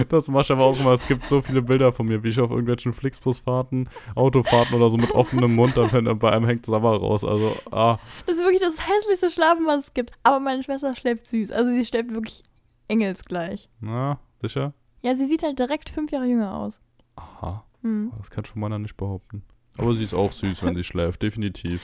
Das 0.09 0.27
mach 0.27 0.41
ich 0.41 0.51
aber 0.51 0.65
auch 0.65 0.79
immer. 0.79 0.91
Es 0.93 1.07
gibt 1.07 1.27
so 1.27 1.41
viele 1.41 1.63
Bilder 1.63 1.91
von 1.91 2.05
mir, 2.05 2.21
wie 2.23 2.27
ich 2.29 2.39
auf 2.39 2.51
irgendwelchen 2.51 2.93
Flixbusfahrten, 2.93 3.89
Autofahrten 4.13 4.75
oder 4.75 4.91
so 4.91 4.97
mit 4.97 5.11
offenem 5.15 5.55
Mund, 5.55 5.75
dann 5.77 6.19
bei 6.19 6.31
einem 6.31 6.45
hängt 6.45 6.67
Sabber 6.67 6.95
raus. 6.97 7.25
Also, 7.25 7.55
ah, 7.71 7.97
Das 8.27 8.35
ist 8.37 8.43
wirklich 8.43 8.61
das 8.61 8.75
hässlichste 8.87 9.31
Schlafen, 9.31 9.65
was 9.65 9.85
es 9.87 9.93
gibt. 9.95 10.11
Aber 10.21 10.39
meine 10.39 10.61
Schwester 10.61 10.95
schläft 10.95 11.25
süß. 11.25 11.51
Also 11.51 11.71
sie 11.71 11.83
schläft 11.83 12.13
wirklich 12.13 12.43
engelsgleich. 12.87 13.67
na, 13.79 14.19
sicher? 14.41 14.73
Ja, 15.01 15.15
sie 15.15 15.25
sieht 15.27 15.41
halt 15.41 15.57
direkt 15.57 15.89
fünf 15.89 16.11
Jahre 16.11 16.25
jünger 16.27 16.53
aus. 16.55 16.79
Aha, 17.15 17.63
Hm. 17.81 18.11
das 18.19 18.29
kann 18.29 18.45
schon 18.45 18.59
meiner 18.61 18.77
nicht 18.77 18.95
behaupten. 18.97 19.41
Aber 19.79 19.95
sie 19.95 20.03
ist 20.03 20.13
auch 20.13 20.31
süß, 20.31 20.63
wenn 20.63 20.75
sie 20.75 20.83
schläft, 20.83 21.21
definitiv. 21.21 21.81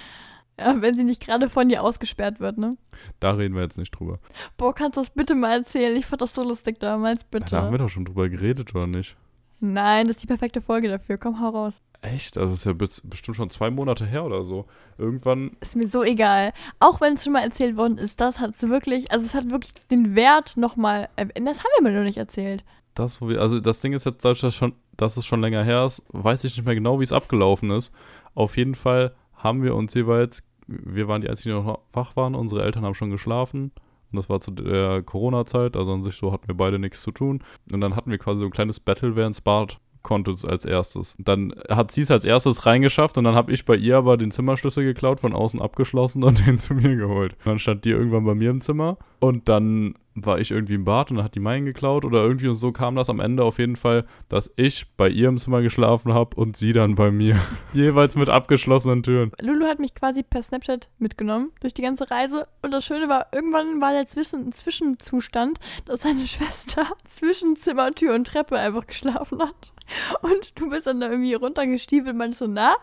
Ja, 0.60 0.82
wenn 0.82 0.96
sie 0.96 1.04
nicht 1.04 1.22
gerade 1.22 1.50
von 1.50 1.68
dir 1.68 1.84
ausgesperrt 1.84 2.40
wird, 2.40 2.58
ne? 2.58 2.78
Da 3.20 3.32
reden 3.32 3.56
wir 3.56 3.62
jetzt 3.64 3.78
nicht 3.78 3.92
drüber. 3.92 4.20
Boah, 4.58 4.74
kannst 4.74 4.96
du 4.98 5.02
das 5.02 5.10
bitte 5.10 5.36
mal 5.36 5.52
erzählen? 5.60 5.96
Ich 5.98 6.06
fand 6.06 6.22
das 6.22 6.34
so 6.34 6.44
lustig 6.44 6.80
damals, 6.80 7.24
bitte. 7.26 7.52
Da 7.52 7.62
haben 7.64 7.72
wir 7.72 7.78
doch 7.78 7.90
schon 7.90 8.06
drüber 8.06 8.30
geredet, 8.30 8.74
oder 8.74 8.88
nicht? 8.88 9.18
Nein, 9.60 10.08
das 10.08 10.16
ist 10.18 10.24
die 10.24 10.28
perfekte 10.28 10.62
Folge 10.62 10.88
dafür. 10.88 11.18
Komm, 11.18 11.42
hau 11.42 11.50
raus. 11.50 11.74
Echt? 12.02 12.38
Also, 12.38 12.52
das 12.52 12.60
ist 12.60 12.66
ja 12.66 12.74
bestimmt 12.74 13.36
schon 13.36 13.50
zwei 13.50 13.70
Monate 13.72 14.06
her 14.06 14.24
oder 14.26 14.44
so. 14.44 14.66
Irgendwann, 14.98 15.58
Ist 15.60 15.76
mir 15.76 15.88
so 15.88 16.04
egal. 16.04 16.54
Auch 16.80 17.02
wenn 17.02 17.16
es 17.16 17.24
schon 17.24 17.34
mal 17.34 17.44
erzählt 17.44 17.76
worden 17.78 17.98
ist, 17.98 18.22
das 18.22 18.40
hat 18.40 18.56
es 18.56 18.62
wirklich, 18.62 19.12
also 19.12 19.26
es 19.26 19.34
hat 19.34 19.50
wirklich 19.50 19.74
den 19.90 20.16
Wert 20.16 20.56
nochmal, 20.56 21.10
das 21.18 21.28
haben 21.36 21.70
wir 21.80 21.90
mir 21.92 21.98
noch 21.98 22.04
nicht 22.06 22.18
erzählt. 22.18 22.64
das, 22.94 23.20
wo 23.22 23.28
wir, 23.28 23.42
also 23.42 23.60
das 23.60 23.80
Ding 23.80 23.94
ist 23.94 24.06
jetzt, 24.06 24.24
dadurch, 24.24 24.42
dass, 24.42 24.56
schon, 24.56 24.74
dass 24.98 25.18
es 25.18 25.26
schon 25.26 25.42
länger 25.42 25.64
her 25.64 25.86
ist, 25.86 26.04
weiß 26.10 26.44
ich 26.44 26.56
nicht 26.56 26.66
mehr 26.66 26.76
genau, 26.76 27.00
wie 27.00 27.04
es 27.04 27.12
abgelaufen 27.12 27.72
ist. 27.72 27.92
Auf 28.34 28.58
jeden 28.58 28.76
Fall 28.76 29.16
haben 29.36 29.64
wir 29.64 29.76
uns 29.76 29.94
jeweils, 29.94 30.44
wir 30.68 31.08
waren 31.08 31.22
die 31.22 31.30
Einzigen, 31.30 31.56
die 31.56 31.64
noch 31.64 31.80
wach 31.94 32.16
waren, 32.16 32.36
unsere 32.36 32.64
Eltern 32.64 32.86
haben 32.86 32.96
schon 32.96 33.12
geschlafen. 33.12 33.72
Und 34.12 34.18
das 34.18 34.30
war 34.30 34.40
zu 34.40 34.52
der 34.52 35.04
Corona-Zeit, 35.04 35.76
also 35.76 35.94
an 35.94 36.04
sich 36.04 36.16
so 36.16 36.32
hatten 36.32 36.48
wir 36.48 36.56
beide 36.56 36.80
nichts 36.80 37.02
zu 37.02 37.12
tun. 37.12 37.44
Und 37.72 37.82
dann 37.82 37.96
hatten 37.96 38.12
wir 38.12 38.18
quasi 38.18 38.40
so 38.40 38.46
ein 38.46 38.52
kleines 38.52 38.80
Battle, 38.80 39.16
wer 39.16 39.28
ins 39.28 39.42
Bad 39.42 39.80
konnte 40.06 40.36
als 40.48 40.66
erstes. 40.66 41.16
Dann 41.18 41.54
hat 41.68 41.92
sie 41.92 42.02
es 42.02 42.12
als 42.12 42.26
erstes 42.26 42.66
reingeschafft 42.66 43.18
und 43.18 43.24
dann 43.24 43.36
habe 43.36 43.52
ich 43.52 43.66
bei 43.66 43.76
ihr 43.76 43.98
aber 43.98 44.18
den 44.18 44.32
Zimmerschlüssel 44.32 44.84
geklaut, 44.84 45.20
von 45.20 45.34
außen 45.34 45.60
abgeschlossen 45.62 46.24
und 46.24 46.46
den 46.48 46.60
zu 46.60 46.76
mir 46.76 46.96
geholt. 46.96 47.34
Und 47.40 47.46
dann 47.46 47.60
stand 47.60 47.86
die 47.86 47.90
irgendwann 47.90 48.24
bei 48.24 48.36
mir 48.36 48.52
im 48.52 48.62
Zimmer 48.62 48.98
und 49.20 49.50
dann 49.50 49.96
war 50.16 50.40
ich 50.40 50.52
irgendwie 50.52 50.76
im 50.76 50.86
Bad 50.86 51.12
und 51.12 51.18
dann 51.18 51.26
hat 51.26 51.36
die 51.36 51.40
meinen 51.40 51.66
geklaut 51.66 52.06
oder 52.06 52.24
irgendwie 52.24 52.48
und 52.48 52.56
so 52.56 52.72
kam 52.72 52.96
das 52.96 53.10
am 53.10 53.20
Ende 53.20 53.44
auf 53.44 53.60
jeden 53.60 53.76
Fall, 53.76 54.06
dass 54.30 54.50
ich 54.56 54.88
bei 54.96 55.10
ihr 55.10 55.28
im 55.28 55.38
Zimmer 55.38 55.62
geschlafen 55.62 56.14
habe 56.14 56.36
und 56.38 56.58
sie 56.58 56.74
dann 56.74 56.96
bei 56.96 57.12
mir. 57.12 57.38
Jeweils 57.74 58.16
mit 58.16 58.30
abgeschlossenen 58.30 59.04
Türen. 59.04 59.32
Lulu 59.42 59.66
hat 59.66 59.80
mich 59.80 59.94
quasi 59.94 60.24
per 60.24 60.42
Snapchat 60.42 60.90
mitgenommen 60.98 61.52
durch 61.60 61.74
die 61.74 61.82
ganze 61.82 62.10
Reise. 62.10 62.48
Und 62.62 62.72
das 62.72 62.86
Schöne 62.86 63.10
war, 63.10 63.28
irgendwann 63.34 63.82
war 63.82 63.92
der 63.92 64.08
Zwischen 64.08 64.54
Zwischenzustand, 64.54 65.60
dass 65.86 66.02
seine 66.02 66.26
Schwester 66.28 66.86
zwischen 67.10 67.56
Zimmertür 67.58 68.16
und 68.16 68.26
Treppe 68.26 68.58
einfach 68.58 68.88
geschlafen 68.88 69.42
hat. 69.42 69.74
Und 70.22 70.54
du 70.56 70.70
bist 70.70 70.88
dann 70.88 71.00
da 71.00 71.10
irgendwie 71.10 71.34
runtergestiefelt 71.34 72.16
meinst 72.16 72.40
so, 72.40 72.48
na, 72.48 72.76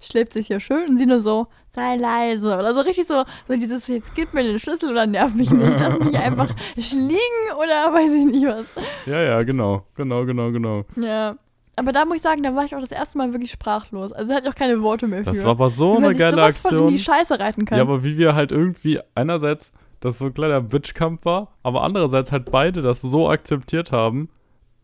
schläft 0.00 0.32
sich 0.32 0.48
ja 0.48 0.60
schön. 0.60 0.90
Und 0.90 0.98
sie 0.98 1.06
nur 1.06 1.20
so, 1.20 1.46
sei 1.70 1.96
leise. 1.96 2.56
Oder 2.56 2.74
so 2.74 2.80
richtig 2.80 3.06
so, 3.06 3.24
so 3.48 3.54
dieses, 3.56 3.86
jetzt 3.88 4.14
gib 4.14 4.34
mir 4.34 4.42
den 4.42 4.58
Schlüssel 4.58 4.90
oder 4.90 5.06
nerv 5.06 5.34
mich 5.34 5.50
nicht. 5.50 5.78
Lass 5.78 5.98
mich 5.98 6.16
einfach 6.18 6.48
schliegen 6.78 7.18
oder 7.56 7.92
weiß 7.92 8.12
ich 8.12 8.24
nicht 8.26 8.46
was. 8.46 8.66
Ja, 9.06 9.22
ja, 9.22 9.42
genau. 9.42 9.84
Genau, 9.94 10.24
genau, 10.24 10.50
genau. 10.50 10.84
Ja. 10.96 11.36
Aber 11.78 11.92
da 11.92 12.06
muss 12.06 12.16
ich 12.16 12.22
sagen, 12.22 12.42
da 12.42 12.54
war 12.54 12.64
ich 12.64 12.74
auch 12.74 12.80
das 12.80 12.90
erste 12.90 13.18
Mal 13.18 13.32
wirklich 13.32 13.50
sprachlos. 13.50 14.10
Also 14.12 14.32
hatte 14.32 14.44
ich 14.44 14.50
auch 14.50 14.56
keine 14.56 14.80
Worte 14.82 15.06
mehr 15.06 15.18
für. 15.18 15.30
Das 15.30 15.44
war 15.44 15.50
aber 15.50 15.68
so 15.68 15.96
eine 15.98 16.14
geile 16.14 16.32
sowas 16.32 16.58
Von 16.58 16.70
in 16.70 16.76
Aktion. 16.76 16.92
die 16.92 16.98
Scheiße 16.98 17.38
reiten 17.38 17.64
kann. 17.66 17.76
Ja, 17.76 17.84
aber 17.84 18.02
wie 18.02 18.16
wir 18.16 18.34
halt 18.34 18.50
irgendwie 18.50 19.00
einerseits 19.14 19.72
das 20.00 20.18
so 20.18 20.26
ein 20.26 20.34
kleiner 20.34 20.60
Bitchkampf 20.62 21.24
war, 21.24 21.54
aber 21.62 21.82
andererseits 21.82 22.32
halt 22.32 22.50
beide 22.50 22.80
das 22.80 23.02
so 23.02 23.28
akzeptiert 23.28 23.92
haben, 23.92 24.30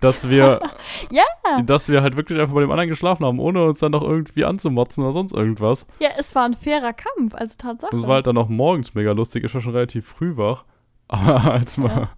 dass 0.03 0.29
wir, 0.29 0.61
Ja. 1.11 1.23
dass 1.65 1.89
wir 1.89 2.03
halt 2.03 2.17
wirklich 2.17 2.39
einfach 2.39 2.55
bei 2.55 2.61
dem 2.61 2.71
anderen 2.71 2.91
geschlafen 2.91 3.25
haben, 3.25 3.39
ohne 3.41 3.65
uns 3.65 3.79
dann 3.79 3.93
noch 3.93 4.03
irgendwie 4.03 4.45
anzumotzen 4.45 5.03
oder 5.05 5.13
sonst 5.13 5.33
irgendwas. 5.33 5.87
Ja, 6.01 6.11
es 6.19 6.35
war 6.35 6.45
ein 6.45 6.55
fairer 6.55 6.93
Kampf, 6.93 7.35
also 7.35 7.55
Tatsache. 7.57 7.93
Das 7.93 8.07
war 8.07 8.17
halt 8.17 8.27
dann 8.27 8.37
auch 8.37 8.49
morgens 8.49 8.95
mega 8.95 9.13
lustig. 9.13 9.45
Ich 9.45 9.55
war 9.55 9.61
schon 9.61 9.73
relativ 9.73 10.07
früh 10.07 10.37
wach. 10.37 10.65
Aber 11.09 11.53
als 11.53 11.77
mal 11.79 12.11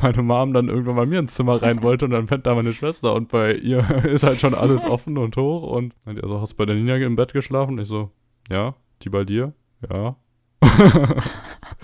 meine 0.00 0.22
Mom 0.22 0.52
dann 0.52 0.68
irgendwann 0.68 0.94
bei 0.96 1.06
mir 1.06 1.18
ins 1.18 1.34
Zimmer 1.34 1.60
rein 1.60 1.82
wollte 1.82 2.04
und 2.04 2.12
dann 2.12 2.26
pennt 2.26 2.46
da 2.46 2.54
meine 2.54 2.72
Schwester 2.72 3.12
und 3.14 3.28
bei 3.30 3.54
ihr 3.54 3.80
ist 4.04 4.22
halt 4.22 4.40
schon 4.40 4.54
alles 4.54 4.84
offen 4.84 5.18
und 5.18 5.36
hoch 5.36 5.64
und 5.64 5.94
also 6.06 6.40
hast 6.40 6.52
du 6.52 6.56
bei 6.58 6.64
der 6.66 6.76
Nina 6.76 6.94
im 6.96 7.16
Bett 7.16 7.32
geschlafen? 7.32 7.78
Ich 7.78 7.88
so, 7.88 8.10
ja, 8.48 8.74
die 9.02 9.08
bei 9.10 9.24
dir? 9.24 9.52
Ja. 9.90 10.14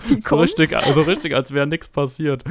Wie 0.07 0.21
so, 0.21 0.37
richtig, 0.37 0.75
so 0.93 1.01
richtig, 1.01 1.35
als 1.35 1.53
wäre 1.53 1.67
nichts 1.67 1.89
passiert. 1.89 2.43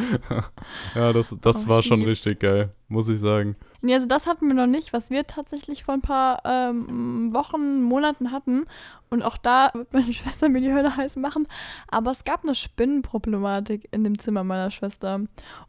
ja, 0.94 1.12
das, 1.12 1.36
das 1.40 1.66
Oh, 1.66 1.68
war 1.68 1.82
schon 1.82 2.02
richtig 2.02 2.40
geil, 2.40 2.72
muss 2.88 3.08
ich 3.08 3.18
sagen. 3.20 3.56
Nee, 3.82 3.94
also 3.94 4.06
das 4.06 4.26
hatten 4.26 4.46
wir 4.46 4.54
noch 4.54 4.66
nicht, 4.66 4.92
was 4.92 5.10
wir 5.10 5.26
tatsächlich 5.26 5.84
vor 5.84 5.94
ein 5.94 6.02
paar 6.02 6.42
ähm, 6.44 7.32
Wochen, 7.32 7.82
Monaten 7.82 8.30
hatten. 8.30 8.66
Und 9.08 9.22
auch 9.22 9.36
da 9.38 9.70
wird 9.72 9.92
meine 9.92 10.12
Schwester 10.12 10.48
mir 10.48 10.60
die 10.60 10.72
Hölle 10.72 10.96
heiß 10.96 11.16
machen. 11.16 11.48
Aber 11.88 12.10
es 12.10 12.24
gab 12.24 12.44
eine 12.44 12.54
Spinnenproblematik 12.54 13.88
in 13.90 14.04
dem 14.04 14.18
Zimmer 14.18 14.44
meiner 14.44 14.70
Schwester. 14.70 15.20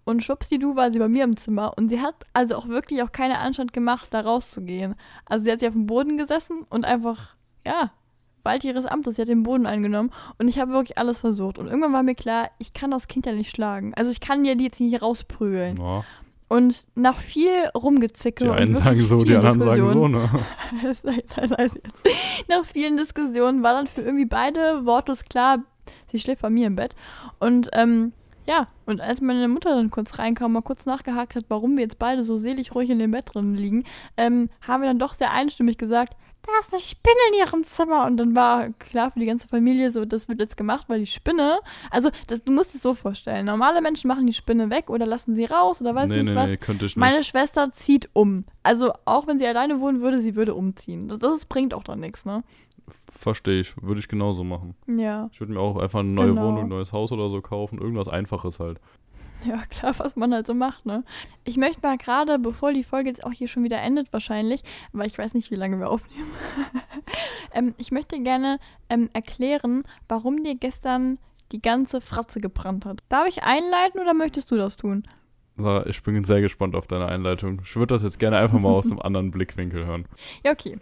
Und 0.03 0.23
schubsdidu 0.23 0.75
war 0.75 0.91
sie 0.91 0.99
bei 0.99 1.07
mir 1.07 1.23
im 1.23 1.37
Zimmer. 1.37 1.77
Und 1.77 1.89
sie 1.89 2.01
hat 2.01 2.15
also 2.33 2.55
auch 2.55 2.67
wirklich 2.67 3.01
auch 3.01 3.11
keine 3.11 3.39
Anstand 3.39 3.73
gemacht, 3.73 4.07
da 4.11 4.21
rauszugehen. 4.21 4.95
Also 5.25 5.45
sie 5.45 5.51
hat 5.51 5.59
sich 5.61 5.69
auf 5.69 5.75
dem 5.75 5.85
Boden 5.87 6.17
gesessen 6.17 6.65
und 6.69 6.85
einfach, 6.85 7.35
ja, 7.65 7.91
Wald 8.43 8.63
ihres 8.63 8.85
Amtes, 8.85 9.15
sie 9.15 9.21
hat 9.21 9.29
den 9.29 9.43
Boden 9.43 9.65
eingenommen. 9.65 10.11
Und 10.37 10.47
ich 10.47 10.59
habe 10.59 10.71
wirklich 10.71 10.97
alles 10.97 11.19
versucht. 11.19 11.57
Und 11.57 11.67
irgendwann 11.67 11.93
war 11.93 12.03
mir 12.03 12.15
klar, 12.15 12.49
ich 12.57 12.73
kann 12.73 12.91
das 12.91 13.07
Kind 13.07 13.25
ja 13.25 13.33
nicht 13.33 13.49
schlagen. 13.49 13.93
Also 13.95 14.11
ich 14.11 14.19
kann 14.19 14.45
ja 14.45 14.55
die 14.55 14.65
jetzt 14.65 14.79
nicht 14.79 15.01
rausprügeln. 15.01 15.77
Ja, 15.77 16.03
Und 16.47 16.85
nach 16.95 17.19
viel 17.19 17.67
Rumgezicke 17.75 18.45
die 18.45 18.49
einen 18.49 18.73
sagen 18.73 18.99
so, 18.99 19.23
die 19.23 19.35
anderen 19.35 19.61
sagen 19.61 19.85
so, 19.85 20.07
ne? 20.07 20.29
Nach 22.47 22.65
vielen 22.65 22.97
Diskussionen 22.97 23.63
war 23.63 23.73
dann 23.73 23.87
für 23.87 24.01
irgendwie 24.01 24.25
beide 24.25 24.85
wortlos 24.85 25.23
klar, 25.25 25.59
sie 26.11 26.19
schläft 26.19 26.41
bei 26.41 26.49
mir 26.49 26.67
im 26.67 26.75
Bett. 26.75 26.95
Und 27.39 27.69
ähm, 27.73 28.13
ja, 28.47 28.67
und 28.85 29.01
als 29.01 29.21
meine 29.21 29.47
Mutter 29.47 29.75
dann 29.75 29.91
kurz 29.91 30.17
reinkam, 30.17 30.53
mal 30.53 30.61
kurz 30.61 30.85
nachgehakt 30.85 31.35
hat, 31.35 31.45
warum 31.47 31.75
wir 31.75 31.83
jetzt 31.83 31.99
beide 31.99 32.23
so 32.23 32.37
selig 32.37 32.73
ruhig 32.73 32.89
in 32.89 32.99
dem 32.99 33.11
Bett 33.11 33.33
drin 33.33 33.55
liegen, 33.55 33.83
ähm, 34.17 34.49
haben 34.61 34.81
wir 34.81 34.89
dann 34.89 34.99
doch 34.99 35.13
sehr 35.13 35.31
einstimmig 35.31 35.77
gesagt, 35.77 36.17
da 36.43 36.51
ist 36.59 36.73
eine 36.73 36.81
Spinne 36.81 37.15
in 37.31 37.39
ihrem 37.39 37.63
Zimmer. 37.63 38.05
Und 38.05 38.17
dann 38.17 38.35
war 38.35 38.69
klar 38.79 39.11
für 39.11 39.19
die 39.19 39.25
ganze 39.25 39.47
Familie 39.47 39.91
so, 39.91 40.05
das 40.05 40.27
wird 40.27 40.39
jetzt 40.39 40.57
gemacht, 40.57 40.89
weil 40.89 40.99
die 40.99 41.05
Spinne, 41.05 41.59
also 41.89 42.09
das, 42.27 42.43
du 42.43 42.51
musst 42.51 42.73
es 42.75 42.81
so 42.81 42.93
vorstellen, 42.93 43.45
normale 43.45 43.81
Menschen 43.81 44.07
machen 44.07 44.25
die 44.25 44.33
Spinne 44.33 44.69
weg 44.69 44.89
oder 44.89 45.05
lassen 45.05 45.35
sie 45.35 45.45
raus 45.45 45.81
oder 45.81 45.93
weiß 45.93 46.09
nee, 46.09 46.17
nicht 46.17 46.29
nee, 46.29 46.35
was. 46.35 46.49
nee, 46.49 46.57
könnte 46.57 46.85
ich 46.85 46.95
nicht. 46.95 46.97
Meine 46.97 47.23
Schwester 47.23 47.71
zieht 47.71 48.09
um. 48.13 48.45
Also 48.63 48.93
auch 49.05 49.27
wenn 49.27 49.39
sie 49.39 49.47
alleine 49.47 49.79
wohnen 49.79 50.01
würde, 50.01 50.19
sie 50.19 50.35
würde 50.35 50.55
umziehen. 50.55 51.07
Das, 51.07 51.19
das 51.19 51.45
bringt 51.45 51.73
auch 51.73 51.83
dann 51.83 51.99
nichts, 51.99 52.25
ne? 52.25 52.43
Verstehe 53.07 53.61
ich, 53.61 53.81
würde 53.81 53.99
ich 53.99 54.07
genauso 54.07 54.43
machen. 54.43 54.75
Ja. 54.87 55.29
Ich 55.31 55.39
würde 55.39 55.53
mir 55.53 55.59
auch 55.59 55.77
einfach 55.77 55.99
eine 55.99 56.09
neue 56.09 56.29
Genau. 56.29 56.47
Wohnung, 56.47 56.63
ein 56.63 56.69
neues 56.69 56.91
Haus 56.91 57.11
oder 57.11 57.29
so 57.29 57.41
kaufen, 57.41 57.79
irgendwas 57.79 58.07
Einfaches 58.07 58.59
halt. 58.59 58.79
Ja, 59.45 59.63
klar, 59.69 59.97
was 59.97 60.15
man 60.15 60.33
halt 60.33 60.45
so 60.45 60.53
macht, 60.53 60.85
ne? 60.85 61.03
Ich 61.43 61.57
möchte 61.57 61.81
mal 61.81 61.97
gerade, 61.97 62.37
bevor 62.37 62.73
die 62.73 62.83
Folge 62.83 63.09
jetzt 63.09 63.23
auch 63.23 63.31
hier 63.31 63.47
schon 63.47 63.63
wieder 63.63 63.81
endet, 63.81 64.13
wahrscheinlich, 64.13 64.63
weil 64.91 65.07
ich 65.07 65.17
weiß 65.17 65.33
nicht, 65.33 65.49
wie 65.51 65.55
lange 65.55 65.79
wir 65.79 65.89
aufnehmen, 65.89 66.29
ähm, 67.53 67.73
ich 67.77 67.91
möchte 67.91 68.21
gerne 68.21 68.59
ähm, 68.89 69.09
erklären, 69.13 69.83
warum 70.07 70.43
dir 70.43 70.55
gestern 70.55 71.17
die 71.51 71.61
ganze 71.61 72.01
Fratze 72.01 72.39
gebrannt 72.39 72.85
hat. 72.85 73.03
Darf 73.09 73.27
ich 73.27 73.43
einleiten 73.43 73.99
oder 73.99 74.13
möchtest 74.13 74.51
du 74.51 74.57
das 74.57 74.77
tun? 74.77 75.03
So, 75.57 75.85
Ich 75.85 76.01
bin 76.03 76.23
sehr 76.23 76.41
gespannt 76.41 76.75
auf 76.75 76.87
deine 76.87 77.07
Einleitung. 77.07 77.61
Ich 77.63 77.75
würde 77.75 77.93
das 77.93 78.03
jetzt 78.03 78.19
gerne 78.19 78.37
einfach 78.37 78.59
mal 78.59 78.69
aus 78.69 78.85
einem 78.91 78.99
anderen 78.99 79.31
Blickwinkel 79.31 79.85
hören. 79.85 80.07
Ja, 80.45 80.51
okay. 80.51 80.77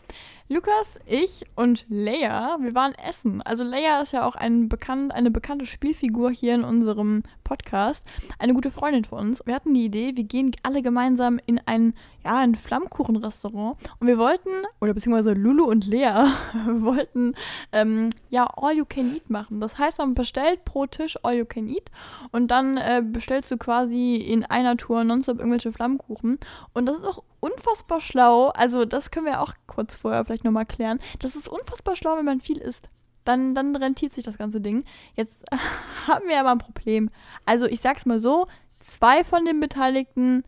Lukas, 0.52 1.00
ich 1.06 1.46
und 1.56 1.86
Leia, 1.90 2.58
wir 2.60 2.74
waren 2.74 2.96
essen. 2.96 3.44
Also 3.44 3.64
Leia 3.64 4.02
ist 4.02 4.14
ja 4.14 4.26
auch 4.26 4.34
ein 4.34 4.68
bekannt, 4.68 5.14
eine 5.14 5.30
bekannte 5.30 5.68
Spielfigur 5.68 6.32
hier 6.32 6.56
in 6.56 6.64
unserem 6.64 7.22
Podcast. 7.44 8.04
Eine 8.40 8.56
gute 8.56 8.72
Freundin 8.72 9.06
von 9.06 9.20
uns. 9.20 9.46
Wir 9.46 9.54
hatten 9.54 9.76
die 9.76 9.86
Idee, 9.86 10.14
wir 10.16 10.24
gehen 10.24 10.50
alle 10.64 10.82
gemeinsam 10.82 11.40
in 11.46 11.62
ein, 11.68 11.94
ja, 12.26 12.40
ein 12.40 12.56
Flammkuchenrestaurant. 12.56 13.78
Und 14.00 14.08
wir 14.08 14.18
wollten, 14.18 14.50
oder 14.82 14.96
beziehungsweise 14.96 15.34
Lulu 15.34 15.66
und 15.66 15.86
Lea 15.86 16.32
wollten, 16.68 17.36
ähm, 17.72 18.10
ja, 18.30 18.48
All 18.58 18.76
You 18.76 18.86
Can 18.86 19.14
Eat 19.14 19.30
machen. 19.30 19.62
Das 19.62 19.78
heißt, 19.78 20.00
man 20.00 20.16
bestellt 20.16 20.66
pro 20.66 20.88
Tisch 20.88 21.16
All 21.22 21.36
You 21.36 21.46
Can 21.46 21.70
Eat 21.70 21.92
und 22.32 22.50
dann 22.50 22.78
äh, 22.78 23.04
bestellst 23.06 23.52
du 23.52 23.58
quasi 23.58 24.16
in 24.16 24.46
einer 24.46 24.78
Tour 24.78 25.04
nonstop 25.04 25.38
irgendwelche 25.38 25.72
Flammkuchen. 25.72 26.40
Und 26.74 26.88
das 26.88 26.98
ist 26.98 27.06
auch 27.06 27.24
unfassbar 27.40 28.02
schlau. 28.02 28.50
Also, 28.50 28.86
das 28.86 29.12
können 29.12 29.26
wir 29.26 29.42
auch 29.42 29.54
kurz 29.68 29.96
vorher 29.96 30.26
vielleicht 30.26 30.44
nochmal 30.44 30.66
klären. 30.66 31.00
Das 31.20 31.36
ist 31.36 31.48
unfassbar 31.48 31.96
schlau, 31.96 32.18
wenn 32.18 32.26
man 32.26 32.42
viel 32.42 32.58
isst. 32.58 32.90
Dann, 33.26 33.54
dann 33.54 33.76
rentiert 33.76 34.14
sich 34.14 34.24
das 34.24 34.38
ganze 34.38 34.62
Ding. 34.62 34.86
Jetzt 35.16 35.44
haben 36.08 36.28
wir 36.28 36.40
aber 36.40 36.52
ein 36.52 36.58
Problem. 36.58 37.10
Also, 37.46 37.66
ich 37.66 37.82
sag's 37.82 38.06
mal 38.06 38.20
so: 38.20 38.48
zwei 38.80 39.24
von 39.24 39.46
den 39.46 39.60
Beteiligten 39.60 40.44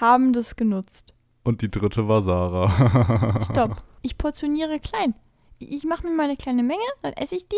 haben 0.00 0.32
das 0.32 0.56
genutzt. 0.56 1.14
Und 1.42 1.62
die 1.62 1.70
dritte 1.70 2.06
war 2.08 2.22
Sarah. 2.22 3.42
Stopp. 3.42 3.76
Ich 4.02 4.16
portioniere 4.16 4.80
klein. 4.80 5.14
Ich 5.58 5.84
mache 5.84 6.06
mir 6.06 6.14
meine 6.14 6.38
kleine 6.38 6.62
Menge, 6.62 6.80
dann 7.02 7.12
esse 7.12 7.36
ich 7.36 7.46
die 7.46 7.56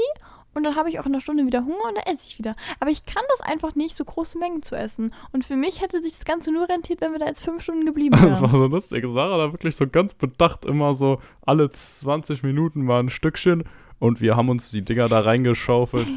und 0.55 0.65
dann 0.65 0.77
habe 0.77 0.89
ich 0.89 0.99
auch 0.99 1.07
in 1.07 1.13
einer 1.13 1.21
Stunde 1.21 1.47
wieder 1.47 1.65
Hunger 1.65 1.89
und 1.89 1.97
dann 1.97 2.15
esse 2.15 2.27
ich 2.27 2.39
wieder. 2.39 2.57
Aber 2.81 2.91
ich 2.91 3.05
kann 3.05 3.23
das 3.31 3.47
einfach 3.47 3.75
nicht, 3.75 3.97
so 3.97 4.05
große 4.05 4.39
Mengen 4.39 4.63
zu 4.63 4.77
essen. 4.77 5.15
Und 5.33 5.45
für 5.45 5.57
mich 5.57 5.81
hätte 5.81 6.03
sich 6.03 6.15
das 6.15 6.25
Ganze 6.25 6.53
nur 6.53 6.69
rentiert, 6.69 7.01
wenn 7.01 7.13
wir 7.13 7.19
da 7.19 7.27
jetzt 7.27 7.43
fünf 7.43 7.63
Stunden 7.63 7.87
geblieben 7.87 8.17
wären. 8.21 8.29
Das 8.29 8.43
war 8.43 8.51
so 8.51 8.67
lustig. 8.67 9.05
Sarah 9.09 9.39
da 9.39 9.53
wirklich 9.53 9.77
so 9.77 9.87
ganz 9.87 10.15
bedacht 10.15 10.65
immer 10.65 10.95
so 10.95 11.21
alle 11.45 11.71
20 11.71 12.43
Minuten 12.43 12.85
mal 12.85 13.01
ein 13.01 13.11
Stückchen 13.11 13.65
und 14.03 14.21
wir 14.21 14.35
haben 14.35 14.49
uns 14.49 14.69
die 14.73 14.83
Dinger 14.83 15.09
da 15.09 15.21
reingeschaufelt. 15.21 16.09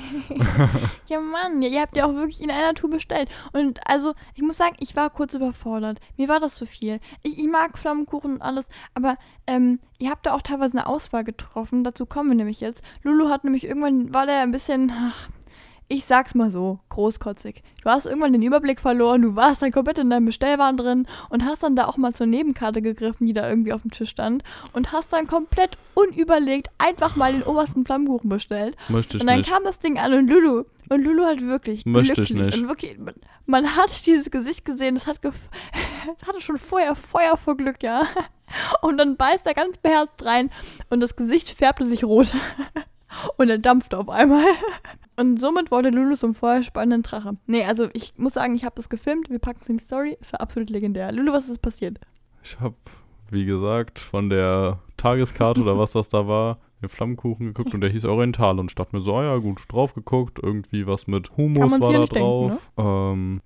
Ja, 1.08 1.20
Mann, 1.20 1.62
ihr 1.62 1.82
habt 1.82 1.96
ja 1.96 2.06
auch 2.08 2.15
wirklich 2.15 2.42
in 2.42 2.50
einer 2.50 2.74
Tour 2.74 2.89
bestellt. 2.89 3.30
Und 3.54 3.80
also, 3.88 4.15
ich 4.34 4.42
muss 4.42 4.58
sagen, 4.58 4.75
ich 4.80 4.96
war 4.96 5.12
kurz 5.12 5.36
überfordert. 5.36 6.00
Mir 6.18 6.27
war 6.27 6.39
das 6.39 6.56
zu 6.56 6.65
viel. 6.65 7.00
Ich, 7.22 7.38
ich 7.38 7.48
mag 7.48 7.77
Flammenkuchen 7.77 8.34
und 8.34 8.42
alles, 8.42 8.65
aber 8.96 9.18
ähm, 9.46 9.80
ihr 10.00 10.10
habt 10.10 10.25
da 10.25 10.34
auch 10.34 10.42
teilweise 10.42 10.74
eine 10.74 10.88
Auswahl 10.88 11.24
getroffen. 11.24 11.84
Dazu 11.84 12.08
kommen 12.08 12.30
wir 12.30 12.36
nämlich 12.36 12.60
jetzt. 12.60 12.82
Lulu 13.04 13.30
hat 13.30 13.44
nämlich 13.44 13.65
irgendwann, 13.65 14.15
war 14.15 14.25
der 14.25 14.42
ein 14.42 14.51
bisschen, 14.51 14.92
ach, 14.92 15.30
ich 15.88 16.06
sag's 16.06 16.34
mal 16.34 16.50
so, 16.50 16.80
großkotzig. 16.89 17.62
Du 17.84 17.89
hast 17.89 18.06
irgendwann 18.06 18.34
den 18.34 18.42
Überblick 18.42 18.80
verloren, 18.80 19.22
du 19.22 19.36
warst 19.36 19.62
dann 19.62 19.72
komplett 19.72 20.00
in 20.00 20.10
deinem 20.10 20.25
Bestellwaren 20.25 20.77
drin 20.77 21.08
und 21.30 21.46
hast 21.46 21.62
dann 21.62 21.75
da 21.75 21.86
auch 21.86 21.98
mal 21.98 22.13
zur 22.13 22.25
Nebenkarte 22.25 22.82
gegriffen, 22.82 23.27
die 23.27 23.34
da 23.34 23.48
irgendwie 23.48 23.72
auf 23.74 23.84
dem 23.84 23.92
Tisch 23.92 24.10
stand 24.10 24.44
und 24.74 24.92
hast 24.92 25.13
dann 25.13 25.27
komplett 25.27 25.77
unüberlegt 25.94 26.70
einfach 26.80 27.15
mal 27.15 27.34
den 27.34 27.44
obersten 27.44 27.86
Flammkuchen 27.86 28.30
bestellt. 28.30 28.75
Möchte 28.89 29.18
ich 29.18 29.22
Und 29.22 29.27
dann 29.27 29.39
nicht. 29.39 29.50
kam 29.51 29.63
das 29.63 29.77
Ding 29.80 30.00
an 30.00 30.13
und 30.13 30.27
Lulu. 30.27 30.63
Und 30.89 31.04
Lulu 31.04 31.24
hat 31.25 31.42
wirklich 31.42 31.86
Möchte 31.86 32.22
ich 32.22 32.34
nicht. 32.34 32.58
Und 32.58 32.68
wirklich, 32.68 32.98
man, 32.98 33.13
man 33.46 33.75
hat 33.75 34.06
dieses 34.06 34.32
Gesicht 34.32 34.65
gesehen, 34.65 34.96
es 34.96 35.06
hat 35.06 35.20
es 35.24 36.27
hatte 36.27 36.42
schon 36.42 36.58
vorher 36.58 36.96
Feuer 36.96 37.38
vor 37.38 37.58
Glück, 37.58 37.84
ja. 37.84 38.06
Und 38.82 38.98
dann 38.98 39.18
beißt 39.18 39.46
er 39.46 39.56
ganz 39.56 39.77
beherzt 39.77 40.24
rein 40.24 40.51
und 40.92 41.00
das 41.00 41.15
Gesicht 41.15 41.50
färbte 41.50 41.84
sich 41.84 42.04
rot. 42.04 42.32
Und 43.38 43.50
er 43.50 43.57
dampfte 43.57 43.98
auf 43.98 44.10
einmal. 44.10 44.45
Und 45.17 45.39
somit 45.39 45.72
wurde 45.72 45.89
Lulu 45.89 46.15
zum 46.15 46.36
feuerspannenden 46.36 47.03
Drache. 47.03 47.38
Nee, 47.48 47.63
also 47.63 47.88
ich 47.93 48.13
muss 48.17 48.34
sagen, 48.34 48.55
ich 48.55 48.65
habe 48.65 48.75
das 48.75 48.89
gefilmt, 48.89 49.29
wir 49.29 49.39
packen 49.39 49.60
es 49.62 49.69
in 49.69 49.77
die 49.77 49.84
Story. 49.84 50.17
Es 50.19 50.34
war 50.34 50.41
absolut 50.41 50.69
legendär. 50.69 51.12
Lulu, 51.12 51.31
was 51.31 51.48
ist 51.48 51.62
passiert? 51.62 52.00
Ich 52.43 52.60
habe, 52.60 52.75
wie 53.29 53.45
gesagt, 53.45 54.00
von 54.00 54.29
der 54.29 54.79
Tageskarte 54.98 55.62
oder 55.62 55.77
was 55.77 55.93
das 55.93 56.10
da 56.10 56.27
war, 56.27 56.57
den 56.81 56.89
Flammkuchen 56.89 57.48
geguckt 57.48 57.74
und 57.74 57.81
der 57.81 57.89
hieß 57.89 58.05
Oriental 58.05 58.60
und 58.60 58.72
ich 58.72 58.75
dachte 58.75 58.95
mir 58.95 59.01
so, 59.01 59.15
ah 59.15 59.24
ja 59.24 59.38
gut, 59.38 59.62
drauf 59.69 59.93
geguckt, 59.93 60.39
irgendwie 60.41 60.86
was 60.86 61.07
mit 61.07 61.31
man's 61.38 61.79
war 61.79 61.93
da 61.93 62.00
nicht 62.00 62.15
denken, 62.15 62.48
ne? 62.48 62.57
drauf, 62.75 63.13
ähm, 63.13 63.41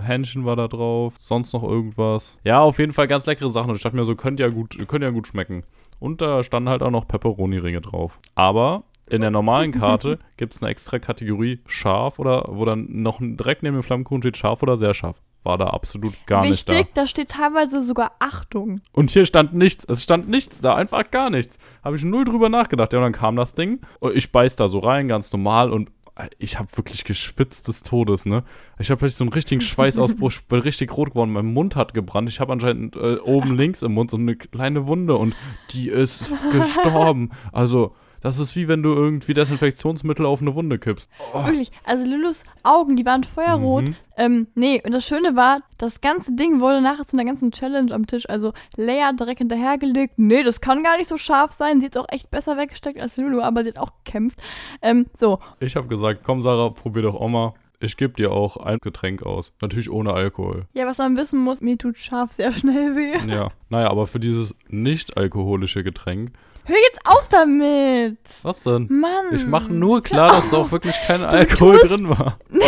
Hähnchen 0.00 0.44
war 0.44 0.56
da 0.56 0.68
drauf, 0.68 1.16
sonst 1.20 1.52
noch 1.52 1.62
irgendwas. 1.62 2.38
Ja, 2.44 2.60
auf 2.60 2.78
jeden 2.78 2.92
Fall 2.92 3.06
ganz 3.06 3.26
leckere 3.26 3.50
Sachen 3.50 3.70
und 3.70 3.76
ich 3.76 3.82
dachte 3.82 3.96
mir 3.96 4.04
so, 4.04 4.16
könnte 4.16 4.42
ja 4.42 4.48
gut, 4.48 4.76
könnte 4.88 5.06
ja 5.06 5.12
gut 5.12 5.26
schmecken. 5.26 5.62
Und 6.00 6.20
da 6.20 6.42
standen 6.42 6.68
halt 6.68 6.82
auch 6.82 6.90
noch 6.90 7.06
Pepperoni-Ringe 7.06 7.80
drauf. 7.80 8.20
Aber 8.34 8.84
in 9.08 9.20
der 9.20 9.30
normalen 9.30 9.72
Karte 9.72 10.18
gibt 10.36 10.54
es 10.54 10.62
eine 10.62 10.70
extra 10.70 10.98
Kategorie 10.98 11.60
scharf 11.66 12.18
oder 12.18 12.46
wo 12.48 12.64
dann 12.64 12.86
noch 12.90 13.18
direkt 13.20 13.62
neben 13.62 13.76
dem 13.76 13.82
Flammkuchen 13.82 14.22
steht 14.22 14.36
scharf 14.36 14.62
oder 14.62 14.76
sehr 14.76 14.94
scharf. 14.94 15.20
War 15.42 15.58
da 15.58 15.66
absolut 15.66 16.14
gar 16.24 16.42
nicht 16.42 16.66
da. 16.66 16.72
Wichtig, 16.72 16.94
da 16.94 17.06
steht 17.06 17.28
teilweise 17.28 17.82
sogar 17.84 18.12
Achtung. 18.18 18.80
Und 18.92 19.10
hier 19.10 19.26
stand 19.26 19.52
nichts. 19.52 19.84
Es 19.84 20.02
stand 20.02 20.26
nichts 20.26 20.62
da, 20.62 20.74
einfach 20.74 21.10
gar 21.10 21.28
nichts. 21.28 21.58
Habe 21.82 21.96
ich 21.96 22.04
null 22.04 22.24
drüber 22.24 22.48
nachgedacht. 22.48 22.94
Ja, 22.94 22.98
und 23.00 23.02
dann 23.02 23.12
kam 23.12 23.36
das 23.36 23.54
Ding. 23.54 23.80
Und 24.00 24.16
ich 24.16 24.32
beiß 24.32 24.56
da 24.56 24.68
so 24.68 24.78
rein, 24.78 25.06
ganz 25.06 25.30
normal. 25.32 25.70
Und 25.70 25.90
ich 26.38 26.58
habe 26.58 26.68
wirklich 26.76 27.04
geschwitzt 27.04 27.68
des 27.68 27.82
Todes, 27.82 28.24
ne? 28.24 28.44
Ich 28.78 28.90
habe 28.90 29.00
plötzlich 29.00 29.16
so 29.16 29.24
einen 29.24 29.32
richtigen 29.32 29.60
Schweißausbruch. 29.60 30.30
Ich 30.30 30.44
bin 30.44 30.60
richtig 30.60 30.96
rot 30.96 31.10
geworden. 31.10 31.32
Mein 31.32 31.46
Mund 31.46 31.76
hat 31.76 31.92
gebrannt. 31.92 32.30
Ich 32.30 32.40
habe 32.40 32.52
anscheinend 32.52 32.96
äh, 32.96 33.16
oben 33.16 33.54
links 33.54 33.82
im 33.82 33.92
Mund 33.92 34.10
so 34.10 34.16
eine 34.16 34.36
kleine 34.36 34.86
Wunde. 34.86 35.16
Und 35.16 35.36
die 35.72 35.90
ist 35.90 36.32
gestorben. 36.50 37.30
Also, 37.52 37.94
das 38.24 38.38
ist 38.38 38.56
wie 38.56 38.68
wenn 38.68 38.82
du 38.82 38.94
irgendwie 38.94 39.34
Desinfektionsmittel 39.34 40.24
auf 40.24 40.40
eine 40.40 40.54
Wunde 40.54 40.78
kippst. 40.78 41.10
Oh. 41.34 41.44
Wirklich. 41.44 41.70
Also 41.84 42.06
Lulus 42.06 42.42
Augen, 42.62 42.96
die 42.96 43.04
waren 43.04 43.22
feuerrot. 43.22 43.84
Mhm. 43.84 43.96
Ähm, 44.16 44.46
nee, 44.54 44.80
und 44.82 44.92
das 44.92 45.04
Schöne 45.04 45.36
war, 45.36 45.60
das 45.76 46.00
ganze 46.00 46.34
Ding 46.34 46.60
wurde 46.60 46.80
nachher 46.80 47.06
zu 47.06 47.18
einer 47.18 47.26
ganzen 47.26 47.52
Challenge 47.52 47.94
am 47.94 48.06
Tisch. 48.06 48.26
Also 48.26 48.54
Leia 48.76 49.12
direkt 49.12 49.40
hinterhergelegt. 49.40 50.14
Nee, 50.16 50.42
das 50.42 50.62
kann 50.62 50.82
gar 50.82 50.96
nicht 50.96 51.08
so 51.08 51.18
scharf 51.18 51.52
sein. 51.52 51.80
Sie 51.80 51.86
hat 51.86 51.98
auch 51.98 52.06
echt 52.08 52.30
besser 52.30 52.56
weggesteckt 52.56 52.98
als 52.98 53.18
Lulu, 53.18 53.42
aber 53.42 53.62
sie 53.62 53.68
hat 53.68 53.78
auch 53.78 53.92
gekämpft. 54.02 54.42
Ähm, 54.80 55.04
so, 55.18 55.38
Ich 55.60 55.76
habe 55.76 55.86
gesagt, 55.86 56.20
komm 56.24 56.40
Sarah, 56.40 56.70
probier 56.70 57.02
doch 57.02 57.16
auch 57.16 57.28
mal. 57.28 57.52
Ich 57.78 57.98
gebe 57.98 58.14
dir 58.14 58.32
auch 58.32 58.56
ein 58.56 58.78
Getränk 58.80 59.22
aus. 59.22 59.52
Natürlich 59.60 59.90
ohne 59.90 60.14
Alkohol. 60.14 60.64
Ja, 60.72 60.86
was 60.86 60.96
man 60.96 61.18
wissen 61.18 61.40
muss, 61.40 61.60
mir 61.60 61.76
tut 61.76 61.98
scharf 61.98 62.32
sehr 62.32 62.52
schnell 62.52 62.96
weh. 62.96 63.18
Ja. 63.30 63.50
Naja, 63.68 63.90
aber 63.90 64.06
für 64.06 64.18
dieses 64.18 64.56
nicht-alkoholische 64.70 65.84
Getränk. 65.84 66.32
Hör 66.66 66.76
jetzt 66.76 67.00
auf 67.04 67.28
damit! 67.28 68.18
Was 68.42 68.62
denn? 68.62 68.86
Mann! 68.90 69.34
Ich 69.34 69.46
mache 69.46 69.72
nur 69.72 70.02
klar, 70.02 70.30
dass 70.30 70.50
da 70.50 70.56
auch 70.58 70.70
wirklich 70.72 70.96
kein 71.06 71.22
Alkohol 71.22 71.76
tust- 71.76 71.90
drin 71.90 72.08
war. 72.08 72.38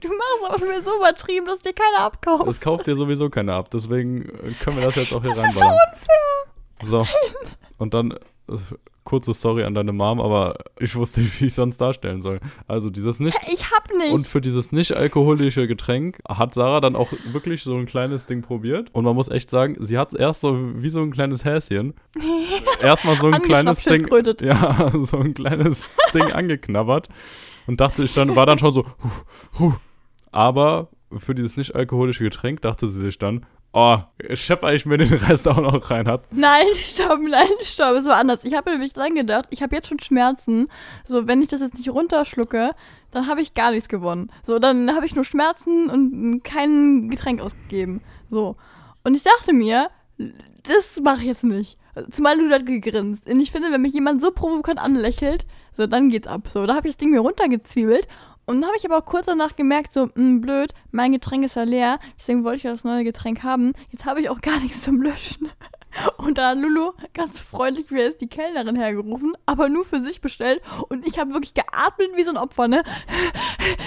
Du 0.00 0.10
machst 0.10 0.60
schon 0.60 0.68
wieder 0.68 0.82
so 0.82 0.96
übertrieben, 0.96 1.46
dass 1.46 1.60
dir 1.60 1.72
keiner 1.72 2.00
abkauft. 2.04 2.46
Das 2.46 2.60
kauft 2.60 2.86
dir 2.86 2.94
sowieso 2.94 3.30
keiner 3.30 3.54
ab. 3.54 3.70
Deswegen 3.72 4.28
äh, 4.28 4.52
können 4.62 4.76
wir 4.76 4.84
das 4.84 4.96
jetzt 4.96 5.14
auch 5.14 5.22
hier 5.22 5.30
Das 5.34 5.48
ist 5.48 5.54
so 5.58 5.64
unfair. 5.64 6.82
So. 6.82 7.06
Und 7.78 7.94
dann 7.94 8.10
äh, 8.10 8.18
kurze 9.04 9.34
Sorry 9.34 9.64
an 9.64 9.74
deine 9.74 9.92
Mom, 9.92 10.20
aber 10.20 10.56
ich 10.78 10.96
wusste 10.96 11.20
nicht, 11.20 11.40
wie 11.40 11.46
ich 11.46 11.54
sonst 11.54 11.78
darstellen 11.78 12.22
soll. 12.22 12.40
Also 12.66 12.90
dieses 12.90 13.20
nicht 13.20 13.38
Ich 13.52 13.70
hab 13.70 13.88
nicht. 13.96 14.12
und 14.12 14.26
für 14.26 14.40
dieses 14.40 14.72
nicht 14.72 14.92
alkoholische 14.96 15.66
Getränk 15.66 16.18
hat 16.28 16.54
Sarah 16.54 16.80
dann 16.80 16.96
auch 16.96 17.12
wirklich 17.32 17.62
so 17.62 17.76
ein 17.76 17.86
kleines 17.86 18.26
Ding 18.26 18.42
probiert. 18.42 18.88
Und 18.92 19.04
man 19.04 19.14
muss 19.14 19.28
echt 19.28 19.50
sagen, 19.50 19.76
sie 19.78 19.98
hat 19.98 20.14
erst 20.14 20.40
so 20.40 20.58
wie 20.82 20.88
so 20.88 21.00
ein 21.00 21.10
kleines 21.10 21.44
Häschen. 21.44 21.94
Erstmal 22.80 23.16
so 23.16 23.28
ein 23.28 23.42
kleines 23.42 23.84
Ding. 23.84 24.08
Ja, 24.42 24.90
so 25.02 25.18
ein 25.18 25.34
kleines 25.34 25.90
Ding 26.12 26.32
angeknabbert. 26.32 27.08
Und 27.66 27.80
dachte 27.80 28.04
ich 28.04 28.14
dann, 28.14 28.36
war 28.36 28.46
dann 28.46 28.58
schon 28.58 28.72
so, 28.72 28.84
huh, 29.02 29.58
huh. 29.58 29.72
Aber 30.32 30.88
für 31.16 31.34
dieses 31.34 31.56
nicht 31.56 31.74
alkoholische 31.74 32.24
Getränk 32.24 32.60
dachte 32.62 32.88
sie 32.88 33.00
sich 33.00 33.18
dann, 33.18 33.46
oh, 33.74 33.98
ich 34.18 34.40
schepp 34.40 34.64
eigentlich 34.64 34.86
mir 34.86 34.98
den 34.98 35.12
Rest 35.12 35.46
auch 35.48 35.60
noch 35.60 35.90
rein 35.90 36.06
hat. 36.06 36.26
Nein, 36.32 36.66
stopp, 36.74 37.20
nein, 37.20 37.48
stopp. 37.60 37.96
Es 37.96 38.06
war 38.06 38.16
anders. 38.16 38.40
Ich 38.44 38.54
habe 38.54 38.70
nämlich 38.70 38.92
dran 38.92 39.14
gedacht, 39.14 39.46
ich 39.50 39.62
habe 39.62 39.74
jetzt 39.74 39.88
schon 39.88 39.98
Schmerzen. 39.98 40.68
So, 41.04 41.26
wenn 41.26 41.42
ich 41.42 41.48
das 41.48 41.60
jetzt 41.60 41.76
nicht 41.76 41.90
runterschlucke, 41.90 42.70
dann 43.10 43.26
habe 43.26 43.42
ich 43.42 43.54
gar 43.54 43.72
nichts 43.72 43.88
gewonnen. 43.88 44.30
So, 44.42 44.58
dann 44.58 44.94
habe 44.94 45.06
ich 45.06 45.14
nur 45.14 45.24
Schmerzen 45.24 45.90
und 45.90 46.42
kein 46.42 47.10
Getränk 47.10 47.40
ausgegeben. 47.42 48.00
So. 48.30 48.56
Und 49.02 49.14
ich 49.14 49.24
dachte 49.24 49.52
mir, 49.52 49.90
das 50.18 51.00
mache 51.02 51.20
ich 51.22 51.26
jetzt 51.26 51.44
nicht. 51.44 51.76
Zumal 52.10 52.38
du 52.38 52.48
dort 52.48 52.66
gegrinst. 52.66 53.28
Und 53.28 53.40
ich 53.40 53.50
finde, 53.50 53.70
wenn 53.70 53.82
mich 53.82 53.94
jemand 53.94 54.20
so 54.20 54.30
provokant 54.30 54.78
anlächelt, 54.78 55.44
so, 55.76 55.86
dann 55.86 56.08
geht's 56.08 56.28
ab. 56.28 56.48
So, 56.48 56.66
da 56.66 56.76
habe 56.76 56.88
ich 56.88 56.94
das 56.94 56.98
Ding 56.98 57.10
mir 57.10 57.20
runtergezwiebelt. 57.20 58.06
Und 58.46 58.60
dann 58.60 58.66
habe 58.66 58.76
ich 58.76 58.84
aber 58.84 58.98
auch 58.98 59.04
kurz 59.04 59.26
danach 59.26 59.56
gemerkt, 59.56 59.92
so, 59.92 60.10
mh, 60.14 60.40
blöd, 60.40 60.74
mein 60.90 61.12
Getränk 61.12 61.44
ist 61.44 61.56
ja 61.56 61.62
leer, 61.62 61.98
deswegen 62.18 62.44
wollte 62.44 62.58
ich 62.58 62.62
ja 62.64 62.72
das 62.72 62.84
neue 62.84 63.04
Getränk 63.04 63.42
haben. 63.42 63.72
Jetzt 63.90 64.04
habe 64.04 64.20
ich 64.20 64.28
auch 64.28 64.40
gar 64.40 64.58
nichts 64.62 64.82
zum 64.82 65.00
Löschen. 65.00 65.48
Und 66.16 66.38
da 66.38 66.50
hat 66.50 66.58
Lulu 66.58 66.92
ganz 67.12 67.40
freundlich 67.40 67.90
wie 67.90 68.00
ist 68.00 68.20
die 68.20 68.28
Kellnerin 68.28 68.76
hergerufen, 68.76 69.34
aber 69.46 69.68
nur 69.68 69.84
für 69.84 70.00
sich 70.00 70.20
bestellt. 70.20 70.60
Und 70.88 71.06
ich 71.06 71.18
habe 71.18 71.32
wirklich 71.32 71.54
geatmet 71.54 72.10
wie 72.14 72.24
so 72.24 72.30
ein 72.30 72.36
Opfer, 72.36 72.68
ne? 72.68 72.82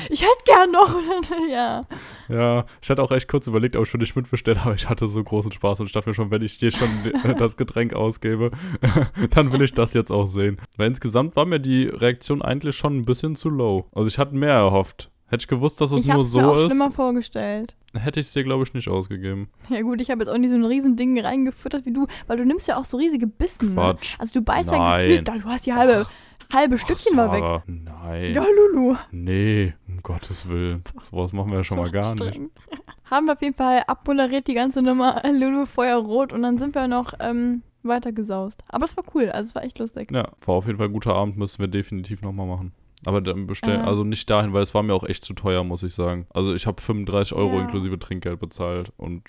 Ich 0.09 0.21
hätte 0.21 0.43
gern 0.45 0.71
noch. 0.71 0.95
Ja. 1.49 1.85
Ja, 2.29 2.65
ich 2.81 2.89
hatte 2.89 3.01
auch 3.01 3.11
echt 3.11 3.27
kurz 3.27 3.47
überlegt, 3.47 3.75
ob 3.75 3.83
ich 3.83 3.89
für 3.89 3.97
dich 3.97 4.15
mitbestelle, 4.15 4.59
aber 4.61 4.73
ich 4.73 4.89
hatte 4.89 5.07
so 5.07 5.23
großen 5.23 5.51
Spaß 5.51 5.79
und 5.79 5.85
ich 5.85 5.91
dachte 5.91 6.09
mir 6.09 6.13
schon, 6.13 6.31
wenn 6.31 6.41
ich 6.41 6.57
dir 6.57 6.71
schon 6.71 6.89
äh, 7.23 7.35
das 7.35 7.57
Getränk 7.57 7.93
ausgebe, 7.93 8.51
dann 9.29 9.51
will 9.51 9.61
ich 9.61 9.73
das 9.73 9.93
jetzt 9.93 10.11
auch 10.11 10.25
sehen. 10.25 10.57
Weil 10.77 10.87
insgesamt 10.87 11.35
war 11.35 11.45
mir 11.45 11.59
die 11.59 11.85
Reaktion 11.85 12.41
eigentlich 12.41 12.75
schon 12.75 12.97
ein 12.97 13.05
bisschen 13.05 13.35
zu 13.35 13.49
low. 13.49 13.85
Also 13.93 14.07
ich 14.07 14.17
hatte 14.17 14.35
mehr 14.35 14.53
erhofft. 14.53 15.09
Hätte 15.29 15.41
ich 15.43 15.47
gewusst, 15.47 15.81
dass 15.81 15.91
es 15.91 16.01
ich 16.01 16.07
nur 16.07 16.23
so 16.23 16.39
mir 16.39 16.47
auch 16.47 16.55
ist, 16.55 16.65
schlimmer 16.71 16.91
vorgestellt. 16.91 17.75
hätte 17.93 18.19
ich 18.21 18.27
es 18.27 18.33
dir, 18.33 18.43
glaube 18.43 18.63
ich, 18.63 18.73
nicht 18.73 18.87
ausgegeben. 18.87 19.49
Ja 19.69 19.81
gut, 19.81 19.99
ich 19.99 20.09
habe 20.09 20.21
jetzt 20.23 20.29
auch 20.29 20.37
nicht 20.37 20.49
so 20.49 20.55
ein 20.55 20.63
riesen 20.63 20.95
Ding 20.95 21.19
reingefüttert 21.19 21.85
wie 21.85 21.91
du, 21.91 22.07
weil 22.27 22.37
du 22.37 22.45
nimmst 22.45 22.67
ja 22.67 22.77
auch 22.77 22.85
so 22.85 22.95
riesige 22.97 23.27
Bissen. 23.27 23.69
Ne? 23.69 23.75
Quatsch. 23.75 24.15
Also 24.19 24.33
du 24.33 24.41
beißt 24.41 24.71
ja 24.71 24.97
gefühlt, 24.97 25.27
da- 25.27 25.37
du 25.37 25.43
hast 25.45 25.65
die 25.65 25.73
halbe, 25.73 26.05
halbe 26.53 26.77
Stückchen 26.77 27.15
mal 27.17 27.31
weg. 27.33 27.39
Sarah, 27.41 27.63
Nein. 27.67 28.33
Ja, 28.33 28.45
Lulu. 28.73 28.95
Nee, 29.11 29.73
um 29.89 30.01
Gottes 30.01 30.47
Willen. 30.47 30.81
Sowas 31.09 31.33
machen 31.33 31.51
wir 31.51 31.57
ja 31.57 31.63
schon 31.65 31.77
So 31.77 31.83
mal 31.83 31.91
gar 31.91 32.15
nicht. 32.15 32.39
Haben 33.11 33.25
wir 33.27 33.33
auf 33.33 33.41
jeden 33.41 33.55
Fall 33.55 33.83
abmoderiert 33.87 34.47
die 34.47 34.53
ganze 34.53 34.81
Nummer 34.81 35.21
Lulu 35.29 35.65
Feuerrot 35.65 36.31
und 36.31 36.41
dann 36.43 36.57
sind 36.57 36.73
wir 36.75 36.87
noch 36.87 37.13
ähm, 37.19 37.63
weiter 37.83 38.11
gesaust. 38.13 38.63
Aber 38.69 38.85
es 38.85 38.95
war 38.95 39.03
cool, 39.13 39.29
also 39.29 39.47
es 39.47 39.55
war 39.55 39.63
echt 39.63 39.79
lustig. 39.79 40.09
Ja, 40.11 40.29
war 40.45 40.55
auf 40.55 40.67
jeden 40.67 40.77
Fall 40.77 40.87
ein 40.87 40.93
guter 40.93 41.15
Abend, 41.15 41.37
müssen 41.37 41.59
wir 41.59 41.67
definitiv 41.67 42.21
nochmal 42.21 42.47
machen. 42.47 42.71
Aber 43.07 43.21
dann 43.21 43.47
bestellen, 43.47 43.81
Äh. 43.85 43.87
also 43.87 44.03
nicht 44.03 44.29
dahin, 44.29 44.51
weil 44.51 44.63
es 44.63 44.73
war 44.73 44.83
mir 44.83 44.93
auch 44.93 45.03
echt 45.05 45.23
zu 45.23 45.33
teuer, 45.33 45.63
muss 45.63 45.81
ich 45.83 45.93
sagen. 45.93 46.27
Also 46.33 46.53
ich 46.53 46.67
habe 46.67 46.81
35 46.81 47.33
Euro 47.37 47.55
Ja. 47.55 47.61
inklusive 47.61 47.97
Trinkgeld 47.99 48.39
bezahlt 48.39 48.91
und 48.97 49.21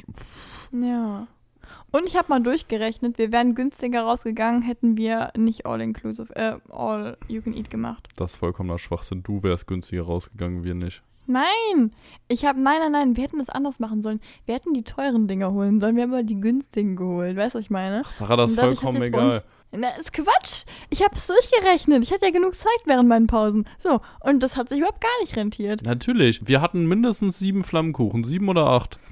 Ja. 0.72 1.28
Und 1.90 2.06
ich 2.08 2.16
habe 2.16 2.28
mal 2.28 2.40
durchgerechnet, 2.40 3.18
wir 3.18 3.30
wären 3.30 3.54
günstiger 3.54 4.02
rausgegangen, 4.02 4.62
hätten 4.62 4.96
wir 4.96 5.30
nicht 5.36 5.64
all-inclusive, 5.64 6.34
äh, 6.34 6.56
all-you-can-eat 6.70 7.70
gemacht. 7.70 8.08
das 8.16 8.32
ist 8.32 8.36
vollkommener 8.38 8.78
Schwachsinn. 8.78 9.22
Du 9.22 9.42
wärst 9.42 9.66
günstiger 9.66 10.02
rausgegangen, 10.02 10.64
wir 10.64 10.74
nicht. 10.74 11.02
Nein! 11.26 11.92
Ich 12.28 12.44
habe, 12.46 12.58
nein, 12.60 12.78
nein, 12.80 12.92
nein, 12.92 13.16
wir 13.16 13.22
hätten 13.24 13.38
das 13.38 13.50
anders 13.50 13.78
machen 13.80 14.02
sollen. 14.02 14.18
Wir 14.46 14.54
hätten 14.54 14.72
die 14.72 14.82
teuren 14.82 15.28
Dinger 15.28 15.52
holen 15.52 15.78
sollen, 15.80 15.94
wir 15.96 16.02
haben 16.04 16.12
aber 16.14 16.22
die 16.22 16.40
günstigen 16.40 16.96
geholt, 16.96 17.36
weißt 17.36 17.54
du, 17.54 17.58
was 17.58 17.64
ich 17.66 17.70
meine? 17.70 18.02
Ach, 18.04 18.10
Sarah, 18.10 18.36
das 18.36 18.52
ist 18.52 18.60
vollkommen 18.60 19.02
egal. 19.02 19.44
Na, 19.70 19.90
ist 20.00 20.12
Quatsch. 20.12 20.64
Ich 20.88 21.02
habe 21.02 21.14
es 21.14 21.26
durchgerechnet. 21.26 22.02
Ich 22.02 22.12
hatte 22.12 22.26
ja 22.26 22.32
genug 22.32 22.54
Zeit 22.54 22.80
während 22.86 23.08
meinen 23.08 23.26
Pausen. 23.26 23.66
So, 23.78 24.00
und 24.20 24.40
das 24.40 24.56
hat 24.56 24.70
sich 24.70 24.78
überhaupt 24.78 25.00
gar 25.00 25.20
nicht 25.20 25.36
rentiert. 25.36 25.82
Natürlich. 25.84 26.46
Wir 26.46 26.60
hatten 26.62 26.86
mindestens 26.86 27.38
sieben 27.38 27.64
Flammkuchen. 27.64 28.24
Sieben 28.24 28.48
oder 28.48 28.68
acht? 28.68 28.98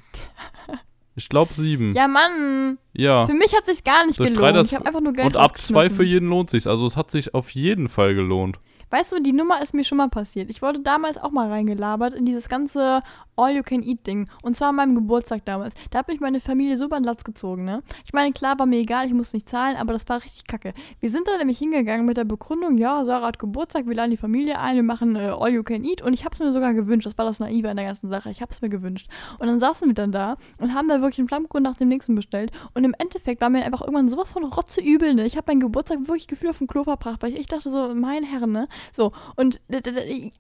Ich 1.19 1.31
glaube 1.31 1.55
sieben. 1.55 1.95
Ja, 1.95 2.09
Mann. 2.09 2.77
Ja. 2.93 3.27
Für 3.27 3.33
mich 3.33 3.55
hat 3.57 3.65
sich 3.65 3.85
gar 3.85 4.05
nicht 4.05 4.19
Durch 4.19 4.35
gelohnt. 4.35 4.67
ich 4.67 4.75
habe 4.75 4.85
einfach 4.85 5.01
nur 5.01 5.15
Geld 5.15 5.29
Und 5.29 5.39
ab 5.39 5.59
zwei 5.59 5.89
für 5.89 6.05
jeden 6.05 6.29
lohnt 6.29 6.51
sich's. 6.51 6.67
Also 6.67 6.85
es 6.85 6.95
hat 6.95 7.11
sich 7.11 7.33
auf 7.33 7.53
jeden 7.53 7.89
Fall 7.89 8.15
gelohnt. 8.15 8.59
Weißt 8.91 9.13
du, 9.13 9.21
die 9.21 9.33
Nummer 9.33 9.63
ist 9.63 9.75
mir 9.75 9.85
schon 9.85 9.99
mal 9.99 10.09
passiert. 10.09 10.49
Ich 10.51 10.63
wurde 10.63 10.81
damals 10.81 11.19
auch 11.19 11.31
mal 11.31 11.49
reingelabert 11.49 12.15
in 12.15 12.25
dieses 12.25 12.49
ganze 12.49 13.03
All-You-Can-Eat-Ding. 13.37 14.29
Und 14.43 14.57
zwar 14.57 14.69
an 14.69 14.77
meinem 14.77 14.95
Geburtstag 14.95 15.45
damals. 15.45 15.75
Da 15.91 15.99
hat 15.99 16.09
mich 16.09 16.21
meine 16.21 16.41
Familie 16.41 16.77
so 16.77 16.89
den 16.89 17.05
Latz 17.05 17.25
gezogen, 17.25 17.65
ne? 17.65 17.83
Ich 18.05 18.13
meine, 18.13 18.33
klar, 18.33 18.59
war 18.59 18.67
mir 18.67 18.79
egal, 18.79 19.07
ich 19.07 19.13
musste 19.13 19.37
nicht 19.37 19.49
zahlen, 19.49 19.77
aber 19.77 19.93
das 19.93 20.09
war 20.09 20.23
richtig 20.23 20.47
kacke. 20.47 20.73
Wir 21.01 21.11
sind 21.11 21.27
da 21.29 21.37
nämlich 21.37 21.59
hingegangen 21.59 22.07
mit 22.07 22.17
der 22.17 22.25
Begründung, 22.25 22.79
ja, 22.79 23.05
Sarah 23.05 23.27
hat 23.27 23.39
Geburtstag, 23.39 23.87
wir 23.87 23.95
laden 23.95 24.11
die 24.11 24.17
Familie 24.17 24.59
ein, 24.59 24.77
wir 24.77 24.83
machen 24.83 25.17
äh, 25.17 25.33
All-You-Can-Eat. 25.37 26.03
Und 26.03 26.13
ich 26.13 26.25
habe 26.25 26.35
es 26.35 26.41
mir 26.41 26.53
sogar 26.53 26.73
gewünscht. 26.75 27.07
Das 27.07 27.19
war 27.19 27.25
das 27.25 27.41
Naive 27.41 27.69
an 27.69 27.77
der 27.77 27.87
ganzen 27.87 28.09
Sache. 28.09 28.31
Ich 28.31 28.41
habe 28.41 28.53
es 28.53 28.63
mir 28.63 28.69
gewünscht. 28.69 29.09
Und 29.39 29.49
dann 29.49 29.61
saßen 29.61 29.89
wir 29.89 29.95
dann 29.95 30.13
da 30.13 30.37
und 30.61 30.75
haben 30.75 30.89
da 30.89 31.01
wirklich 31.01 31.19
einen 31.19 31.29
Flammkuchen 31.29 31.63
nach 31.63 31.77
dem 31.77 31.89
nächsten 31.89 32.15
bestellt. 32.15 32.53
Und 32.75 32.85
im 32.85 32.95
Endeffekt 32.99 33.41
war 33.41 33.51
mir 33.51 33.65
einfach 33.65 33.81
irgendwann 33.81 34.09
sowas 34.09 34.33
von 34.33 34.45
Rotzeübel, 34.45 35.15
ne? 35.15 35.27
Ich 35.27 35.37
habe 35.37 35.51
meinen 35.51 35.61
Geburtstag 35.61 35.99
wirklich 36.01 36.27
gefühlt 36.27 36.51
auf 36.51 36.59
dem 36.59 36.67
Klo 36.67 36.85
verbracht, 36.85 37.23
weil 37.23 37.37
ich 37.37 37.47
dachte 37.49 37.71
so, 37.71 37.95
mein 37.95 38.23
Herren, 38.23 38.53
ne? 38.53 38.69
So, 38.93 39.13
und 39.37 39.61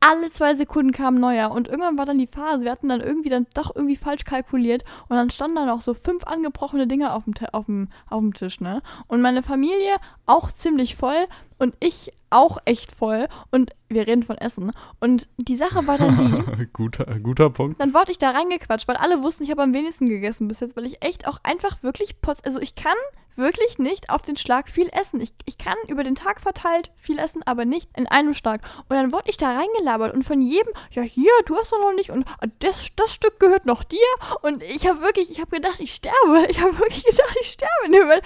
alle 0.00 0.30
zwei 0.30 0.54
Sekunden 0.54 0.92
kam 0.92 1.16
neuer. 1.16 1.50
Und 1.50 1.68
irgendwann 1.68 1.98
war 1.98 2.06
dann 2.06 2.18
die 2.18 2.26
Phase, 2.26 2.64
wir 2.64 2.70
hatten 2.70 2.88
dann 2.88 3.00
irgendwie 3.00 3.28
dann 3.28 3.46
doch 3.54 3.74
irgendwie 3.74 3.96
falsch 3.96 4.24
kalkuliert. 4.24 4.84
Und 5.08 5.16
dann 5.16 5.30
standen 5.30 5.56
da 5.56 5.66
noch 5.66 5.80
so 5.80 5.94
fünf 5.94 6.24
angebrochene 6.24 6.86
Dinge 6.86 7.12
auf 7.12 7.24
dem, 7.24 7.34
auf 7.52 7.66
dem, 7.66 7.88
auf 8.08 8.20
dem 8.20 8.34
Tisch, 8.34 8.60
ne? 8.60 8.82
Und 9.08 9.20
meine 9.20 9.42
Familie 9.42 9.96
auch 10.26 10.50
ziemlich 10.50 10.96
voll 10.96 11.26
und 11.58 11.74
ich 11.80 12.12
auch 12.30 12.58
echt 12.64 12.92
voll. 12.92 13.28
Und 13.50 13.72
wir 13.88 14.06
reden 14.06 14.22
von 14.22 14.36
Essen. 14.38 14.72
Und 15.00 15.28
die 15.38 15.56
Sache 15.56 15.86
war 15.86 15.98
dann 15.98 16.56
die, 16.58 16.66
guter, 16.72 17.04
guter 17.20 17.50
Punkt. 17.50 17.80
dann 17.80 17.94
wurde 17.94 18.12
ich 18.12 18.18
da 18.18 18.30
reingequatscht, 18.30 18.88
weil 18.88 18.96
alle 18.96 19.22
wussten, 19.22 19.44
ich 19.44 19.50
habe 19.50 19.62
am 19.62 19.72
wenigsten 19.72 20.06
gegessen 20.06 20.48
bis 20.48 20.60
jetzt, 20.60 20.76
weil 20.76 20.86
ich 20.86 21.02
echt 21.02 21.26
auch 21.26 21.38
einfach 21.42 21.82
wirklich, 21.82 22.16
also 22.44 22.60
ich 22.60 22.74
kann 22.74 22.96
wirklich 23.36 23.78
nicht 23.78 24.10
auf 24.10 24.22
den 24.22 24.36
Schlag 24.36 24.68
viel 24.68 24.88
essen. 24.92 25.20
Ich, 25.20 25.32
ich 25.44 25.58
kann 25.58 25.76
über 25.88 26.02
den 26.02 26.14
Tag 26.14 26.40
verteilt 26.40 26.90
viel 26.96 27.18
essen, 27.18 27.42
aber 27.44 27.64
nicht 27.64 27.90
in 27.96 28.06
einem 28.06 28.34
Schlag. 28.34 28.62
Und 28.88 28.96
dann 28.96 29.12
wurde 29.12 29.28
ich 29.28 29.36
da 29.36 29.54
reingelabert 29.56 30.14
und 30.14 30.24
von 30.24 30.40
jedem, 30.40 30.72
ja 30.90 31.02
hier, 31.02 31.30
du 31.44 31.56
hast 31.56 31.72
doch 31.72 31.78
noch 31.78 31.92
nicht 31.92 32.10
und 32.10 32.26
ah, 32.40 32.46
das, 32.60 32.88
das 32.96 33.12
Stück 33.12 33.38
gehört 33.38 33.66
noch 33.66 33.84
dir. 33.84 33.98
Und 34.42 34.62
ich 34.62 34.86
habe 34.86 35.00
wirklich, 35.00 35.30
ich 35.30 35.40
habe 35.40 35.50
gedacht, 35.50 35.80
ich 35.80 35.94
sterbe. 35.94 36.46
Ich 36.56 36.60
habe 36.60 36.78
wirklich 36.78 37.04
gedacht, 37.04 37.36
ich 37.40 37.48
sterbe. 37.48 38.22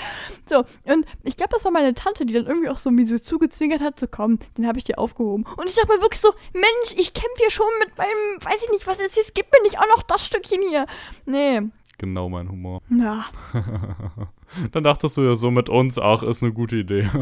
So, 0.49 0.59
und 0.85 1.07
ich 1.25 1.37
glaube, 1.37 1.53
das 1.53 1.65
war 1.65 1.73
meine 1.73 1.95
Tante, 1.95 2.27
die 2.27 2.35
dann 2.35 2.47
irgendwie 2.47 2.69
auch 2.69 2.77
so 2.77 2.91
mir 2.91 3.07
zugezwingert 3.23 3.81
hat, 3.81 3.99
zu 3.99 4.09
kommen. 4.09 4.39
Den 4.59 4.67
habe 4.67 4.79
ich 4.79 4.85
dir 4.85 4.99
aufgehoben. 4.99 5.45
Und 5.57 5.67
ich 5.69 5.75
dachte 5.75 5.89
mir 5.95 6.03
wirklich 6.03 6.21
so, 6.21 6.33
Mensch, 6.53 6.95
ich 6.97 7.13
kämpfe 7.15 7.37
hier 7.39 7.51
schon 7.51 7.67
mit 7.81 7.97
meinem, 7.99 8.09
weiß 8.41 8.63
ich 8.65 8.71
nicht, 8.71 8.87
was 8.87 8.99
es 9.01 9.17
ist, 9.17 9.35
gib 9.35 9.47
mir 9.53 9.63
nicht 9.63 9.79
auch 9.79 9.89
noch 9.97 10.03
das 10.03 10.27
Stückchen 10.27 10.63
hier. 10.69 10.87
Nee, 11.27 11.63
Genau 11.99 12.31
mein 12.31 12.49
Humor. 12.51 12.81
ja. 12.89 13.27
Dann 14.73 14.85
dachtest 14.85 15.17
du 15.17 15.23
ja 15.23 15.35
so 15.35 15.51
mit 15.51 15.69
uns, 15.69 15.99
ach, 15.99 16.23
ist 16.23 16.43
eine 16.43 16.53
gute 16.53 16.77
Idee. 16.77 17.09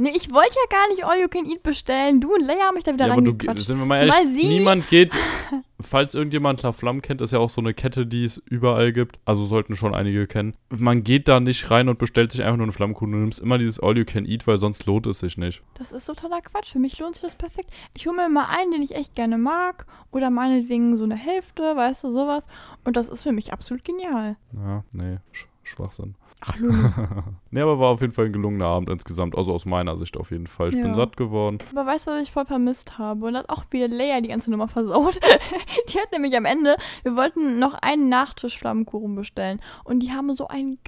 Nee, 0.00 0.12
ich 0.14 0.30
wollte 0.30 0.54
ja 0.54 0.68
gar 0.78 0.88
nicht 0.90 1.04
All 1.04 1.20
You 1.20 1.26
Can 1.28 1.44
Eat 1.44 1.64
bestellen. 1.64 2.20
Du 2.20 2.32
und 2.32 2.46
Leia 2.46 2.66
haben 2.66 2.74
mich 2.76 2.84
da 2.84 2.92
wieder 2.94 3.08
ja, 3.08 3.14
reingequatscht. 3.14 3.66
sind 3.66 3.78
wir 3.78 3.84
mal 3.84 3.96
ehrlich, 3.98 4.14
Zumal 4.14 4.32
sie- 4.32 4.46
niemand 4.48 4.86
geht, 4.86 5.16
falls 5.80 6.14
irgendjemand 6.14 6.62
La 6.62 6.70
Flamme 6.70 7.00
kennt, 7.00 7.20
ist 7.20 7.32
ja 7.32 7.40
auch 7.40 7.50
so 7.50 7.60
eine 7.60 7.74
Kette, 7.74 8.06
die 8.06 8.22
es 8.24 8.38
überall 8.46 8.92
gibt. 8.92 9.18
Also 9.24 9.46
sollten 9.46 9.74
schon 9.74 9.96
einige 9.96 10.28
kennen. 10.28 10.54
Man 10.70 11.02
geht 11.02 11.26
da 11.26 11.40
nicht 11.40 11.68
rein 11.72 11.88
und 11.88 11.98
bestellt 11.98 12.30
sich 12.30 12.42
einfach 12.44 12.56
nur 12.58 12.64
einen 12.66 12.72
Flammkuchen. 12.72 13.10
Du 13.10 13.18
nimmst 13.18 13.40
immer 13.40 13.58
dieses 13.58 13.80
All 13.80 13.98
You 13.98 14.04
Can 14.04 14.24
Eat, 14.24 14.46
weil 14.46 14.58
sonst 14.58 14.86
lohnt 14.86 15.08
es 15.08 15.18
sich 15.18 15.36
nicht. 15.36 15.62
Das 15.74 15.90
ist 15.90 16.04
totaler 16.06 16.42
Quatsch. 16.42 16.70
Für 16.72 16.78
mich 16.78 16.96
lohnt 17.00 17.16
sich 17.16 17.22
das 17.22 17.34
perfekt. 17.34 17.70
Ich 17.94 18.06
hole 18.06 18.16
mir 18.16 18.28
mal 18.28 18.46
einen, 18.56 18.70
den 18.70 18.82
ich 18.82 18.94
echt 18.94 19.16
gerne 19.16 19.36
mag. 19.36 19.84
Oder 20.12 20.30
meinetwegen 20.30 20.96
so 20.96 21.02
eine 21.04 21.16
Hälfte, 21.16 21.74
weißt 21.74 22.04
du, 22.04 22.10
sowas. 22.12 22.46
Und 22.84 22.96
das 22.96 23.08
ist 23.08 23.24
für 23.24 23.32
mich 23.32 23.52
absolut 23.52 23.82
genial. 23.84 24.36
Ja, 24.54 24.84
nee, 24.92 25.18
Sch 25.32 25.46
Schwachsinn. 25.64 26.14
Ach, 26.46 26.56
Lulu. 26.56 26.88
nee, 27.50 27.60
aber 27.60 27.78
war 27.80 27.88
auf 27.90 28.00
jeden 28.00 28.12
Fall 28.12 28.26
ein 28.26 28.32
gelungener 28.32 28.66
Abend 28.66 28.88
insgesamt. 28.88 29.36
Also 29.36 29.52
aus 29.52 29.64
meiner 29.66 29.96
Sicht 29.96 30.16
auf 30.16 30.30
jeden 30.30 30.46
Fall. 30.46 30.68
Ich 30.68 30.74
bin 30.76 30.88
Ja. 30.88 30.94
satt 30.94 31.16
geworden. 31.16 31.58
Aber 31.72 31.84
weißt 31.86 32.06
du, 32.06 32.10
was 32.12 32.22
ich 32.22 32.30
voll 32.30 32.44
vermisst 32.46 32.96
habe? 32.98 33.26
Und 33.26 33.36
hat 33.36 33.48
auch 33.50 33.64
wieder 33.70 33.88
Leia 33.88 34.20
die 34.20 34.28
ganze 34.28 34.50
Nummer 34.50 34.68
versaut. 34.68 35.18
die 35.92 35.98
hat 35.98 36.12
nämlich 36.12 36.36
am 36.36 36.44
Ende, 36.44 36.76
wir 37.02 37.16
wollten 37.16 37.58
noch 37.58 37.74
einen 37.74 38.08
Nachtisch 38.08 38.58
Flammkuchen 38.58 39.14
bestellen. 39.16 39.60
Und 39.84 40.00
die 40.00 40.12
haben 40.12 40.34
so 40.36 40.46
einen, 40.48 40.78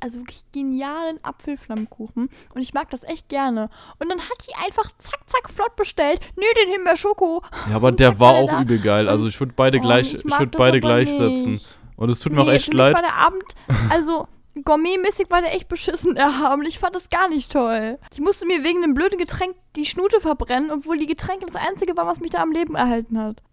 also 0.00 0.18
wirklich 0.18 0.44
genialen 0.52 1.22
Apfelflammkuchen. 1.22 2.28
Und 2.54 2.60
ich 2.60 2.74
mag 2.74 2.90
das 2.90 3.02
echt 3.04 3.28
gerne. 3.28 3.70
Und 4.00 4.08
dann 4.10 4.18
hat 4.20 4.46
die 4.48 4.54
einfach 4.64 4.90
zack, 4.98 5.20
zack, 5.26 5.50
flott 5.50 5.76
bestellt. 5.76 6.20
Nee, 6.36 6.44
den 6.64 6.72
Himbeer-Schoko. 6.72 7.42
Ja, 7.70 7.76
aber 7.76 7.88
Und 7.88 8.00
der 8.00 8.18
war 8.18 8.32
auch 8.34 8.48
da. 8.50 8.62
übel 8.62 8.78
geil. 8.78 9.08
Also 9.08 9.28
ich 9.28 9.38
würde 9.38 9.52
beide 9.54 9.78
Oh, 9.78 9.80
gleich, 9.82 10.12
ich 10.14 10.24
ich, 10.24 10.38
würde 10.38 10.56
beide 10.58 10.80
gleichsetzen. 10.80 11.60
Und 11.96 12.10
es 12.10 12.20
tut 12.20 12.32
mir 12.32 12.42
auch 12.42 12.46
Nee, 12.46 12.52
echt 12.52 12.66
für 12.66 12.70
mich 12.72 12.78
leid. 12.78 12.94
war 12.94 13.02
der 13.02 13.16
Abend, 13.16 13.44
also 13.90 14.28
gourmetmäßig 14.64 15.26
war 15.30 15.40
der 15.42 15.54
echt 15.54 15.68
beschissen, 15.68 16.14
der 16.14 16.28
Abend. 16.44 16.66
Ich 16.68 16.78
fand 16.78 16.94
das 16.94 17.08
gar 17.08 17.28
nicht 17.28 17.52
toll. 17.52 17.98
Ich 18.12 18.20
musste 18.20 18.46
mir 18.46 18.64
wegen 18.64 18.82
dem 18.82 18.94
blöden 18.94 19.18
Getränk 19.18 19.54
die 19.76 19.86
Schnute 19.86 20.20
verbrennen, 20.20 20.70
obwohl 20.70 20.98
die 20.98 21.06
Getränke 21.06 21.46
das 21.46 21.56
Einzige 21.56 21.96
war, 21.96 22.06
was 22.06 22.20
mich 22.20 22.30
da 22.30 22.38
am 22.42 22.52
Leben 22.52 22.74
erhalten 22.74 23.18
hat. 23.18 23.42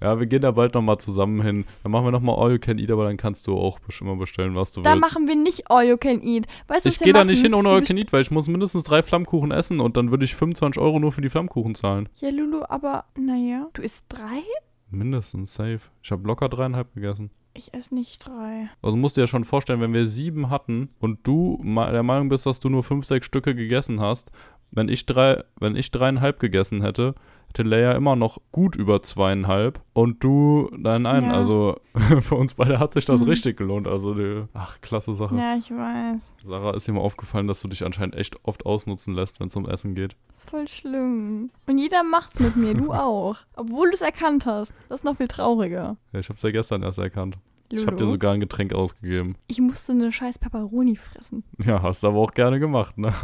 Ja, 0.00 0.20
wir 0.20 0.26
gehen 0.26 0.42
da 0.42 0.52
bald 0.52 0.74
nochmal 0.74 0.98
zusammen 0.98 1.42
hin. 1.42 1.64
Dann 1.82 1.90
machen 1.90 2.04
wir 2.04 2.12
nochmal 2.12 2.36
All 2.38 2.52
You 2.52 2.58
Can 2.60 2.78
Eat, 2.78 2.88
aber 2.92 3.02
dann 3.02 3.16
kannst 3.16 3.48
du 3.48 3.58
auch 3.58 3.80
bestimmt 3.80 4.10
mal 4.10 4.16
bestellen, 4.16 4.54
was 4.54 4.70
du 4.70 4.80
Da 4.80 4.92
willst. 4.92 5.00
machen 5.00 5.26
wir 5.26 5.34
nicht 5.34 5.68
All 5.72 5.84
You 5.88 5.96
Can 5.96 6.22
Eat. 6.22 6.46
Weißt 6.68 6.84
du, 6.84 6.90
ich 6.90 7.00
gehe 7.00 7.12
da 7.12 7.24
nicht 7.24 7.42
hin 7.42 7.52
ohne 7.52 7.68
All 7.68 7.80
You 7.80 7.84
Can 7.84 7.96
Eat, 7.96 8.12
weil 8.12 8.20
ich 8.20 8.30
muss 8.30 8.46
mindestens 8.46 8.84
drei 8.84 9.02
Flammkuchen 9.02 9.50
essen 9.50 9.80
und 9.80 9.96
dann 9.96 10.12
würde 10.12 10.24
ich 10.24 10.36
25 10.36 10.80
Euro 10.80 11.00
nur 11.00 11.10
für 11.10 11.20
die 11.20 11.28
Flammkuchen 11.28 11.74
zahlen. 11.74 12.08
Ja, 12.20 12.30
Lulu, 12.30 12.62
aber 12.68 13.06
naja. 13.18 13.66
Du 13.72 13.82
isst 13.82 14.04
drei? 14.08 14.42
Mindestens, 14.88 15.52
safe. 15.54 15.80
Ich 16.00 16.12
habe 16.12 16.24
locker 16.28 16.48
dreieinhalb 16.48 16.94
gegessen. 16.94 17.32
Ich 17.58 17.74
esse 17.74 17.92
nicht 17.92 18.24
drei. 18.24 18.70
Also 18.82 18.96
musst 18.96 19.16
du 19.16 19.20
dir 19.20 19.24
ja 19.24 19.26
schon 19.26 19.44
vorstellen, 19.44 19.80
wenn 19.80 19.92
wir 19.92 20.06
sieben 20.06 20.48
hatten 20.48 20.90
und 21.00 21.26
du 21.26 21.60
der 21.64 22.04
Meinung 22.04 22.28
bist, 22.28 22.46
dass 22.46 22.60
du 22.60 22.68
nur 22.68 22.84
fünf, 22.84 23.04
sechs 23.04 23.26
Stücke 23.26 23.52
gegessen 23.56 23.98
hast, 23.98 24.30
wenn 24.70 24.88
ich 24.88 25.06
drei, 25.06 25.42
wenn 25.58 25.76
ich 25.76 25.90
dreieinhalb 25.90 26.38
gegessen 26.40 26.82
hätte, 26.82 27.14
hätte 27.48 27.62
Leia 27.62 27.92
immer 27.92 28.14
noch 28.14 28.38
gut 28.52 28.76
über 28.76 29.02
zweieinhalb 29.02 29.80
und 29.94 30.22
du 30.22 30.70
deinen 30.76 31.06
einen. 31.06 31.30
Ja. 31.30 31.36
Also 31.36 31.80
für 32.20 32.34
uns 32.34 32.54
beide 32.54 32.78
hat 32.78 32.92
sich 32.92 33.06
das 33.06 33.22
Mhm. 33.22 33.28
richtig 33.28 33.56
gelohnt. 33.56 33.86
Also 33.88 34.12
die, 34.14 34.44
ach, 34.52 34.80
klasse 34.82 35.14
Sache. 35.14 35.34
Ja, 35.36 35.56
ich 35.56 35.70
weiß. 35.70 36.34
Sarah 36.46 36.74
ist 36.74 36.86
dir 36.86 36.92
mal 36.92 37.00
aufgefallen, 37.00 37.46
dass 37.48 37.60
du 37.62 37.68
dich 37.68 37.84
anscheinend 37.86 38.16
echt 38.16 38.36
oft 38.44 38.66
ausnutzen 38.66 39.14
lässt, 39.14 39.40
wenn 39.40 39.46
es 39.48 39.56
um 39.56 39.66
Essen 39.66 39.94
geht. 39.94 40.14
Das 40.28 40.40
ist 40.40 40.50
voll 40.50 40.68
schlimm. 40.68 41.50
Und 41.66 41.78
jeder 41.78 42.02
macht's 42.04 42.38
mit 42.38 42.56
mir, 42.56 42.74
du 42.74 42.92
auch. 42.92 43.36
Obwohl 43.56 43.88
du 43.88 43.94
es 43.94 44.02
erkannt 44.02 44.44
hast. 44.44 44.72
Das 44.90 45.00
ist 45.00 45.04
noch 45.04 45.16
viel 45.16 45.28
trauriger. 45.28 45.96
Ja, 46.12 46.20
ich 46.20 46.28
hab's 46.28 46.42
ja 46.42 46.50
gestern 46.50 46.82
erst 46.82 46.98
erkannt. 46.98 47.38
Lulu. 47.70 47.82
Ich 47.82 47.86
hab 47.86 47.96
dir 47.98 48.06
sogar 48.06 48.32
ein 48.34 48.40
Getränk 48.40 48.72
ausgegeben. 48.74 49.36
ich 49.46 49.60
musste 49.60 49.92
eine 49.92 50.10
scheiß 50.12 50.38
Pepperoni 50.38 50.96
fressen. 50.96 51.44
Ja, 51.64 51.82
hast 51.82 52.02
du 52.02 52.08
aber 52.08 52.18
auch 52.18 52.32
gerne 52.32 52.60
gemacht, 52.60 52.96
ne? 52.98 53.12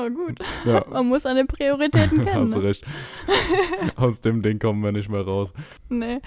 Oh 0.00 0.08
gut. 0.10 0.38
Ja. 0.64 0.84
Man 0.90 1.08
muss 1.08 1.22
seine 1.22 1.44
Prioritäten 1.44 2.24
kennen. 2.24 2.40
Hast 2.42 2.54
du 2.54 2.58
Ne? 2.60 2.64
recht. 2.68 2.84
Aus 3.96 4.20
dem 4.20 4.42
Ding 4.42 4.58
kommen 4.58 4.82
wir 4.82 4.92
nicht 4.92 5.08
mehr 5.08 5.22
raus. 5.22 5.52
Nee, 5.88 6.20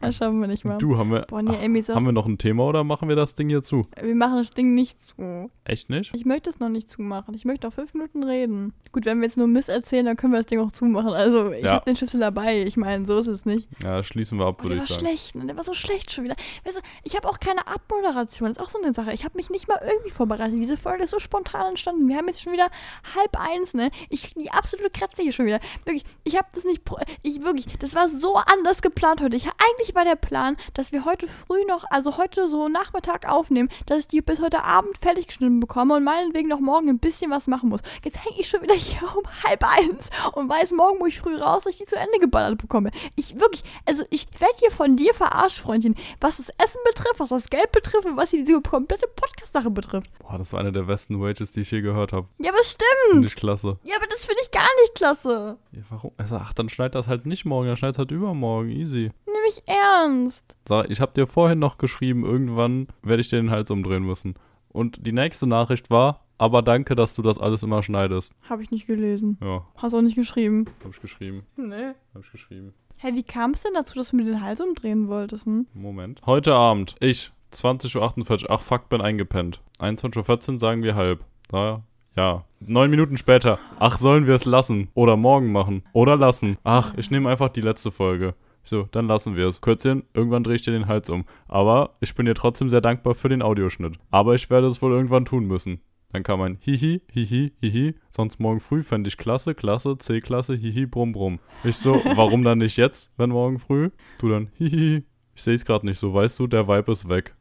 das 0.00 0.16
schaffen 0.16 0.40
wir 0.40 0.46
nicht 0.48 0.64
mal. 0.64 0.78
Du, 0.78 0.96
haben 0.98 1.10
wir, 1.10 1.22
Boah, 1.22 1.42
nee, 1.42 1.50
auch- 1.50 1.94
haben 1.94 2.04
wir 2.06 2.12
noch 2.12 2.26
ein 2.26 2.38
Thema 2.38 2.64
oder 2.64 2.84
machen 2.84 3.08
wir 3.08 3.16
das 3.16 3.34
Ding 3.34 3.48
hier 3.48 3.62
zu? 3.62 3.82
wir 4.00 4.14
machen 4.14 4.36
das 4.36 4.50
Ding 4.50 4.74
nicht 4.74 4.98
zu. 5.02 5.50
Echt 5.64 5.90
nicht? 5.90 6.14
Ich 6.14 6.24
möchte 6.24 6.50
es 6.50 6.58
noch 6.60 6.68
nicht 6.68 6.90
zumachen. 6.90 7.34
Ich 7.34 7.44
möchte 7.44 7.66
noch 7.66 7.74
fünf 7.74 7.94
Minuten 7.94 8.22
reden. 8.24 8.72
Gut, 8.92 9.04
wenn 9.06 9.18
wir 9.18 9.24
jetzt 9.26 9.36
nur 9.36 9.46
Mist 9.48 9.68
erzählen, 9.68 10.06
dann 10.06 10.16
können 10.16 10.32
wir 10.32 10.38
das 10.38 10.46
Ding 10.46 10.60
auch 10.60 10.70
zumachen. 10.72 11.10
Also, 11.12 11.50
ich 11.52 11.64
Ja. 11.64 11.72
habe 11.72 11.84
den 11.84 11.96
Schlüssel 11.96 12.20
dabei. 12.20 12.62
Ich 12.62 12.76
meine, 12.76 13.06
so 13.06 13.18
ist 13.18 13.26
es 13.26 13.44
nicht. 13.44 13.68
Ja, 13.82 14.02
schließen 14.02 14.38
wir 14.38 14.46
ab, 14.46 14.56
Oh, 14.60 14.62
würde 14.64 14.76
der 14.76 14.84
ich 14.84 14.90
war 14.90 14.94
sagen. 14.98 15.06
schlecht. 15.08 15.34
Ne? 15.34 15.46
Der 15.46 15.56
war 15.56 15.64
so 15.64 15.74
schlecht 15.74 16.12
schon 16.12 16.24
wieder. 16.24 16.36
Weißt 16.64 16.76
du, 16.78 16.80
ich 17.04 17.16
habe 17.16 17.28
auch 17.28 17.40
keine 17.40 17.66
Abmoderation. 17.66 18.48
Das 18.48 18.58
ist 18.58 18.62
auch 18.62 18.70
so 18.70 18.80
eine 18.82 18.92
Sache. 18.92 19.12
Ich 19.12 19.24
habe 19.24 19.36
mich 19.36 19.50
nicht 19.50 19.66
mal 19.68 19.80
irgendwie 19.84 20.10
vorbereitet. 20.10 20.54
Diese 20.58 20.76
Folge 20.76 21.04
ist 21.04 21.10
so 21.10 21.18
spontan 21.18 21.70
entstanden. 21.70 22.06
Wir 22.08 22.16
haben 22.16 22.26
jetzt 22.28 22.42
schon 22.42 22.52
wieder 22.52 22.68
halb 23.16 23.38
eins, 23.38 23.74
ne? 23.74 23.90
Ich 24.10 24.22
krieg 24.22 24.34
die 24.42 24.50
absolute 24.50 24.90
Kratze 24.90 25.22
hier 25.22 25.32
schon 25.32 25.46
wieder. 25.46 25.60
Wirklich, 25.84 26.04
ich 26.24 26.36
habe 26.36 26.48
das 26.54 26.64
nicht. 26.64 26.82
Ich 27.22 27.42
wirklich, 27.42 27.66
das 27.78 27.94
war 27.94 28.08
so 28.08 28.36
anders 28.36 28.82
geplant 28.82 29.20
heute. 29.20 29.36
Ich, 29.36 29.46
eigentlich 29.46 29.94
war 29.94 30.04
der 30.04 30.16
Plan, 30.16 30.56
dass 30.74 30.92
wir 30.92 31.04
heute 31.04 31.26
früh 31.26 31.64
noch, 31.66 31.84
also 31.90 32.16
heute 32.18 32.48
so 32.48 32.68
Nachmittag 32.68 33.28
aufnehmen, 33.28 33.68
dass 33.86 34.00
ich 34.00 34.08
die 34.08 34.20
bis 34.20 34.40
heute 34.40 34.64
Abend 34.64 34.98
fertig 34.98 35.26
geschnitten 35.28 35.60
bekomme 35.60 35.94
und 35.94 36.04
meinetwegen 36.04 36.48
noch 36.48 36.60
morgen 36.60 36.88
ein 36.88 36.98
bisschen 36.98 37.30
was 37.30 37.46
machen 37.46 37.68
muss. 37.68 37.80
Jetzt 38.04 38.24
hänge 38.24 38.38
ich 38.38 38.48
schon 38.48 38.62
wieder 38.62 38.74
hier 38.74 39.02
um 39.16 39.24
halb 39.44 39.64
eins 39.64 40.08
und 40.32 40.48
weiß, 40.48 40.72
morgen 40.72 40.98
muss 40.98 41.08
ich 41.08 41.20
früh 41.20 41.36
raus, 41.36 41.64
dass 41.64 41.72
ich 41.72 41.78
die 41.78 41.86
zu 41.86 41.96
Ende 41.96 42.18
geballert 42.18 42.58
bekomme. 42.58 42.90
Ich 43.14 43.38
wirklich, 43.40 43.64
also 43.84 44.04
ich 44.10 44.26
werde 44.38 44.54
hier 44.58 44.70
von 44.70 44.96
dir 44.96 45.14
verarscht, 45.14 45.58
Freundchen, 45.58 45.94
was 46.20 46.38
das 46.38 46.48
Essen 46.58 46.80
betrifft, 46.84 47.18
was 47.18 47.28
das 47.30 47.50
Geld 47.50 47.72
betrifft 47.72 48.06
und 48.06 48.16
was 48.16 48.30
diese 48.30 48.60
komplette 48.60 49.06
Podcast-Sache 49.08 49.70
betrifft. 49.70 50.10
Boah, 50.18 50.38
das 50.38 50.52
war 50.52 50.60
eine 50.60 50.72
der 50.72 50.82
besten 50.82 51.20
Wages, 51.20 51.52
die 51.52 51.60
ich 51.60 51.70
je 51.70 51.80
gehört 51.80 52.12
habe. 52.12 52.26
Ja, 52.38 52.52
aber 52.52 52.62
stimmt. 52.62 52.86
Finde 53.10 53.28
ich 53.28 53.36
klasse. 53.36 53.78
Ja, 53.84 53.96
aber 53.96 54.06
das 54.08 54.26
finde 54.26 54.40
ich 54.42 54.50
gar 54.50 54.68
nicht 54.82 54.94
klasse. 54.94 55.58
Ja, 55.72 55.82
warum? 55.90 56.12
Also, 56.16 56.36
ach, 56.36 56.52
dann 56.52 56.68
schneid 56.68 56.94
das 56.94 57.06
halt 57.08 57.26
nicht 57.26 57.44
morgen, 57.44 57.66
dann 57.68 57.76
schneid 57.76 57.98
halt 57.98 58.10
übermorgen. 58.10 58.70
Easy. 58.70 59.10
Nimm 59.26 59.42
mich 59.44 59.62
ernst. 59.66 60.54
Sag, 60.68 60.90
ich 60.90 61.00
habe 61.00 61.12
dir 61.14 61.26
vorhin 61.26 61.58
noch 61.58 61.78
geschrieben, 61.78 62.24
irgendwann 62.24 62.88
werde 63.02 63.20
ich 63.20 63.28
dir 63.28 63.36
den 63.36 63.50
Hals 63.50 63.70
umdrehen 63.70 64.02
müssen. 64.04 64.34
Und 64.68 65.06
die 65.06 65.12
nächste 65.12 65.46
Nachricht 65.46 65.90
war, 65.90 66.22
aber 66.38 66.60
danke, 66.62 66.94
dass 66.94 67.14
du 67.14 67.22
das 67.22 67.38
alles 67.38 67.62
immer 67.62 67.82
schneidest. 67.82 68.34
Habe 68.48 68.62
ich 68.62 68.70
nicht 68.70 68.86
gelesen. 68.86 69.38
Ja, 69.42 69.66
Hast 69.76 69.94
auch 69.94 70.02
nicht 70.02 70.16
geschrieben. 70.16 70.66
habe 70.80 70.90
ich 70.92 71.00
geschrieben. 71.00 71.46
Nee. 71.56 71.92
Habe 72.14 72.24
ich 72.24 72.30
geschrieben. 72.32 72.74
Hä, 72.98 73.10
wie 73.14 73.22
kam 73.22 73.52
es 73.52 73.62
denn 73.62 73.74
dazu, 73.74 73.94
dass 73.94 74.10
du 74.10 74.16
mir 74.16 74.24
den 74.24 74.42
Hals 74.42 74.60
umdrehen 74.60 75.08
wolltest, 75.08 75.46
hm? 75.46 75.66
Moment. 75.74 76.20
Heute 76.26 76.54
Abend, 76.54 76.96
ich, 77.00 77.30
20.48 77.52 78.44
Uhr, 78.44 78.50
ach 78.50 78.62
fuck, 78.62 78.88
bin 78.88 79.00
eingepennt. 79.00 79.60
21.14 79.80 80.54
Uhr 80.54 80.58
sagen 80.58 80.82
wir 80.82 80.94
halb. 80.94 81.24
Da, 81.48 81.82
ja. 82.16 82.44
Neun 82.60 82.90
Minuten 82.90 83.16
später, 83.16 83.58
ach, 83.78 83.98
sollen 83.98 84.26
wir 84.26 84.34
es 84.34 84.44
lassen? 84.44 84.88
Oder 84.94 85.16
morgen 85.16 85.52
machen? 85.52 85.82
Oder 85.92 86.16
lassen? 86.16 86.56
Ach, 86.64 86.94
ich 86.96 87.10
nehme 87.10 87.28
einfach 87.28 87.50
die 87.50 87.60
letzte 87.60 87.90
Folge. 87.90 88.34
So, 88.64 88.88
dann 88.90 89.06
lassen 89.06 89.36
wir 89.36 89.46
es. 89.46 89.60
Kürzchen, 89.60 90.02
irgendwann 90.12 90.42
drehe 90.42 90.56
ich 90.56 90.62
dir 90.62 90.72
den 90.72 90.88
Hals 90.88 91.08
um. 91.08 91.24
Aber 91.46 91.96
ich 92.00 92.14
bin 92.16 92.26
dir 92.26 92.34
trotzdem 92.34 92.68
sehr 92.68 92.80
dankbar 92.80 93.14
für 93.14 93.28
den 93.28 93.42
Audioschnitt. 93.42 93.98
Aber 94.10 94.34
ich 94.34 94.50
werde 94.50 94.66
es 94.66 94.82
wohl 94.82 94.92
irgendwann 94.92 95.24
tun 95.24 95.46
müssen. 95.46 95.80
Dann 96.12 96.22
kam 96.22 96.40
ein 96.40 96.58
Hihi, 96.60 97.02
Hihi, 97.12 97.52
Hihi. 97.60 97.94
Sonst 98.10 98.40
morgen 98.40 98.60
früh 98.60 98.82
fände 98.82 99.08
ich 99.08 99.16
klasse, 99.16 99.54
klasse, 99.54 99.98
C-Klasse, 99.98 100.56
Hihi, 100.56 100.86
Brumm, 100.86 101.12
Brumm. 101.12 101.38
Ich 101.62 101.76
so, 101.76 102.00
warum 102.16 102.42
dann 102.42 102.58
nicht 102.58 102.76
jetzt, 102.76 103.12
wenn 103.16 103.30
morgen 103.30 103.58
früh? 103.58 103.90
Du 104.18 104.28
dann, 104.28 104.48
Hihi. 104.56 105.04
Ich 105.36 105.42
sehe 105.42 105.54
es 105.54 105.66
gerade 105.66 105.84
nicht 105.84 105.98
so, 105.98 106.14
weißt 106.14 106.38
du, 106.38 106.46
der 106.46 106.66
Vibe 106.66 106.90
ist 106.90 107.10
weg. 107.10 107.34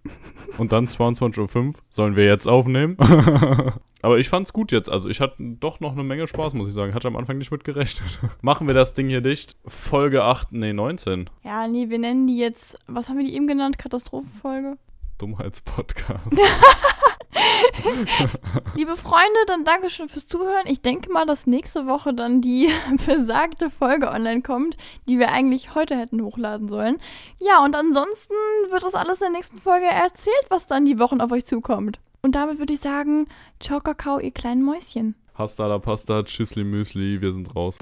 Und 0.57 0.73
dann 0.73 0.85
22.05 0.85 1.67
Uhr, 1.67 1.73
sollen 1.89 2.17
wir 2.17 2.25
jetzt 2.25 2.45
aufnehmen? 2.45 2.97
Aber 4.01 4.19
ich 4.19 4.27
fand's 4.27 4.51
gut 4.51 4.73
jetzt. 4.73 4.89
Also 4.89 5.07
ich 5.07 5.21
hatte 5.21 5.37
doch 5.39 5.79
noch 5.79 5.93
eine 5.93 6.03
Menge 6.03 6.27
Spaß, 6.27 6.55
muss 6.55 6.67
ich 6.67 6.73
sagen. 6.73 6.93
Hatte 6.93 7.07
am 7.07 7.15
Anfang 7.15 7.37
nicht 7.37 7.51
mit 7.51 7.63
gerechnet. 7.63 8.19
Machen 8.41 8.67
wir 8.67 8.75
das 8.75 8.93
Ding 8.93 9.07
hier 9.07 9.21
dicht. 9.21 9.55
Folge 9.65 10.25
8, 10.25 10.51
nee, 10.51 10.73
19. 10.73 11.29
Ja, 11.45 11.69
nee, 11.69 11.89
wir 11.89 11.97
nennen 11.97 12.27
die 12.27 12.37
jetzt, 12.37 12.77
was 12.85 13.07
haben 13.07 13.17
wir 13.17 13.23
die 13.23 13.33
eben 13.33 13.47
genannt? 13.47 13.77
Katastrophenfolge? 13.77 14.77
Dummheitspodcast. 15.17 16.37
Liebe 18.75 18.95
Freunde, 18.95 19.39
dann 19.47 19.63
danke 19.63 19.89
schön 19.89 20.09
fürs 20.09 20.27
Zuhören. 20.27 20.65
Ich 20.65 20.81
denke 20.81 21.11
mal, 21.11 21.25
dass 21.25 21.47
nächste 21.47 21.87
Woche 21.87 22.13
dann 22.13 22.41
die 22.41 22.69
besagte 23.05 23.69
Folge 23.69 24.09
online 24.09 24.41
kommt, 24.41 24.77
die 25.07 25.19
wir 25.19 25.31
eigentlich 25.31 25.75
heute 25.75 25.97
hätten 25.97 26.21
hochladen 26.21 26.69
sollen. 26.69 26.97
Ja, 27.39 27.63
und 27.63 27.75
ansonsten 27.75 28.33
wird 28.69 28.83
das 28.83 28.95
alles 28.95 29.15
in 29.15 29.27
der 29.27 29.29
nächsten 29.31 29.57
Folge 29.57 29.87
erzählt, 29.87 30.45
was 30.49 30.67
dann 30.67 30.85
die 30.85 30.99
Wochen 30.99 31.21
auf 31.21 31.31
euch 31.31 31.45
zukommt. 31.45 31.99
Und 32.21 32.35
damit 32.35 32.59
würde 32.59 32.73
ich 32.73 32.81
sagen, 32.81 33.27
ciao 33.59 33.79
Kakao, 33.79 34.19
ihr 34.19 34.31
kleinen 34.31 34.63
Mäuschen. 34.63 35.15
Hasta 35.35 35.67
la 35.67 35.79
Pasta, 35.79 36.23
Tschüssli 36.23 36.63
Müsli, 36.63 37.21
wir 37.21 37.33
sind 37.33 37.55
raus. 37.55 37.77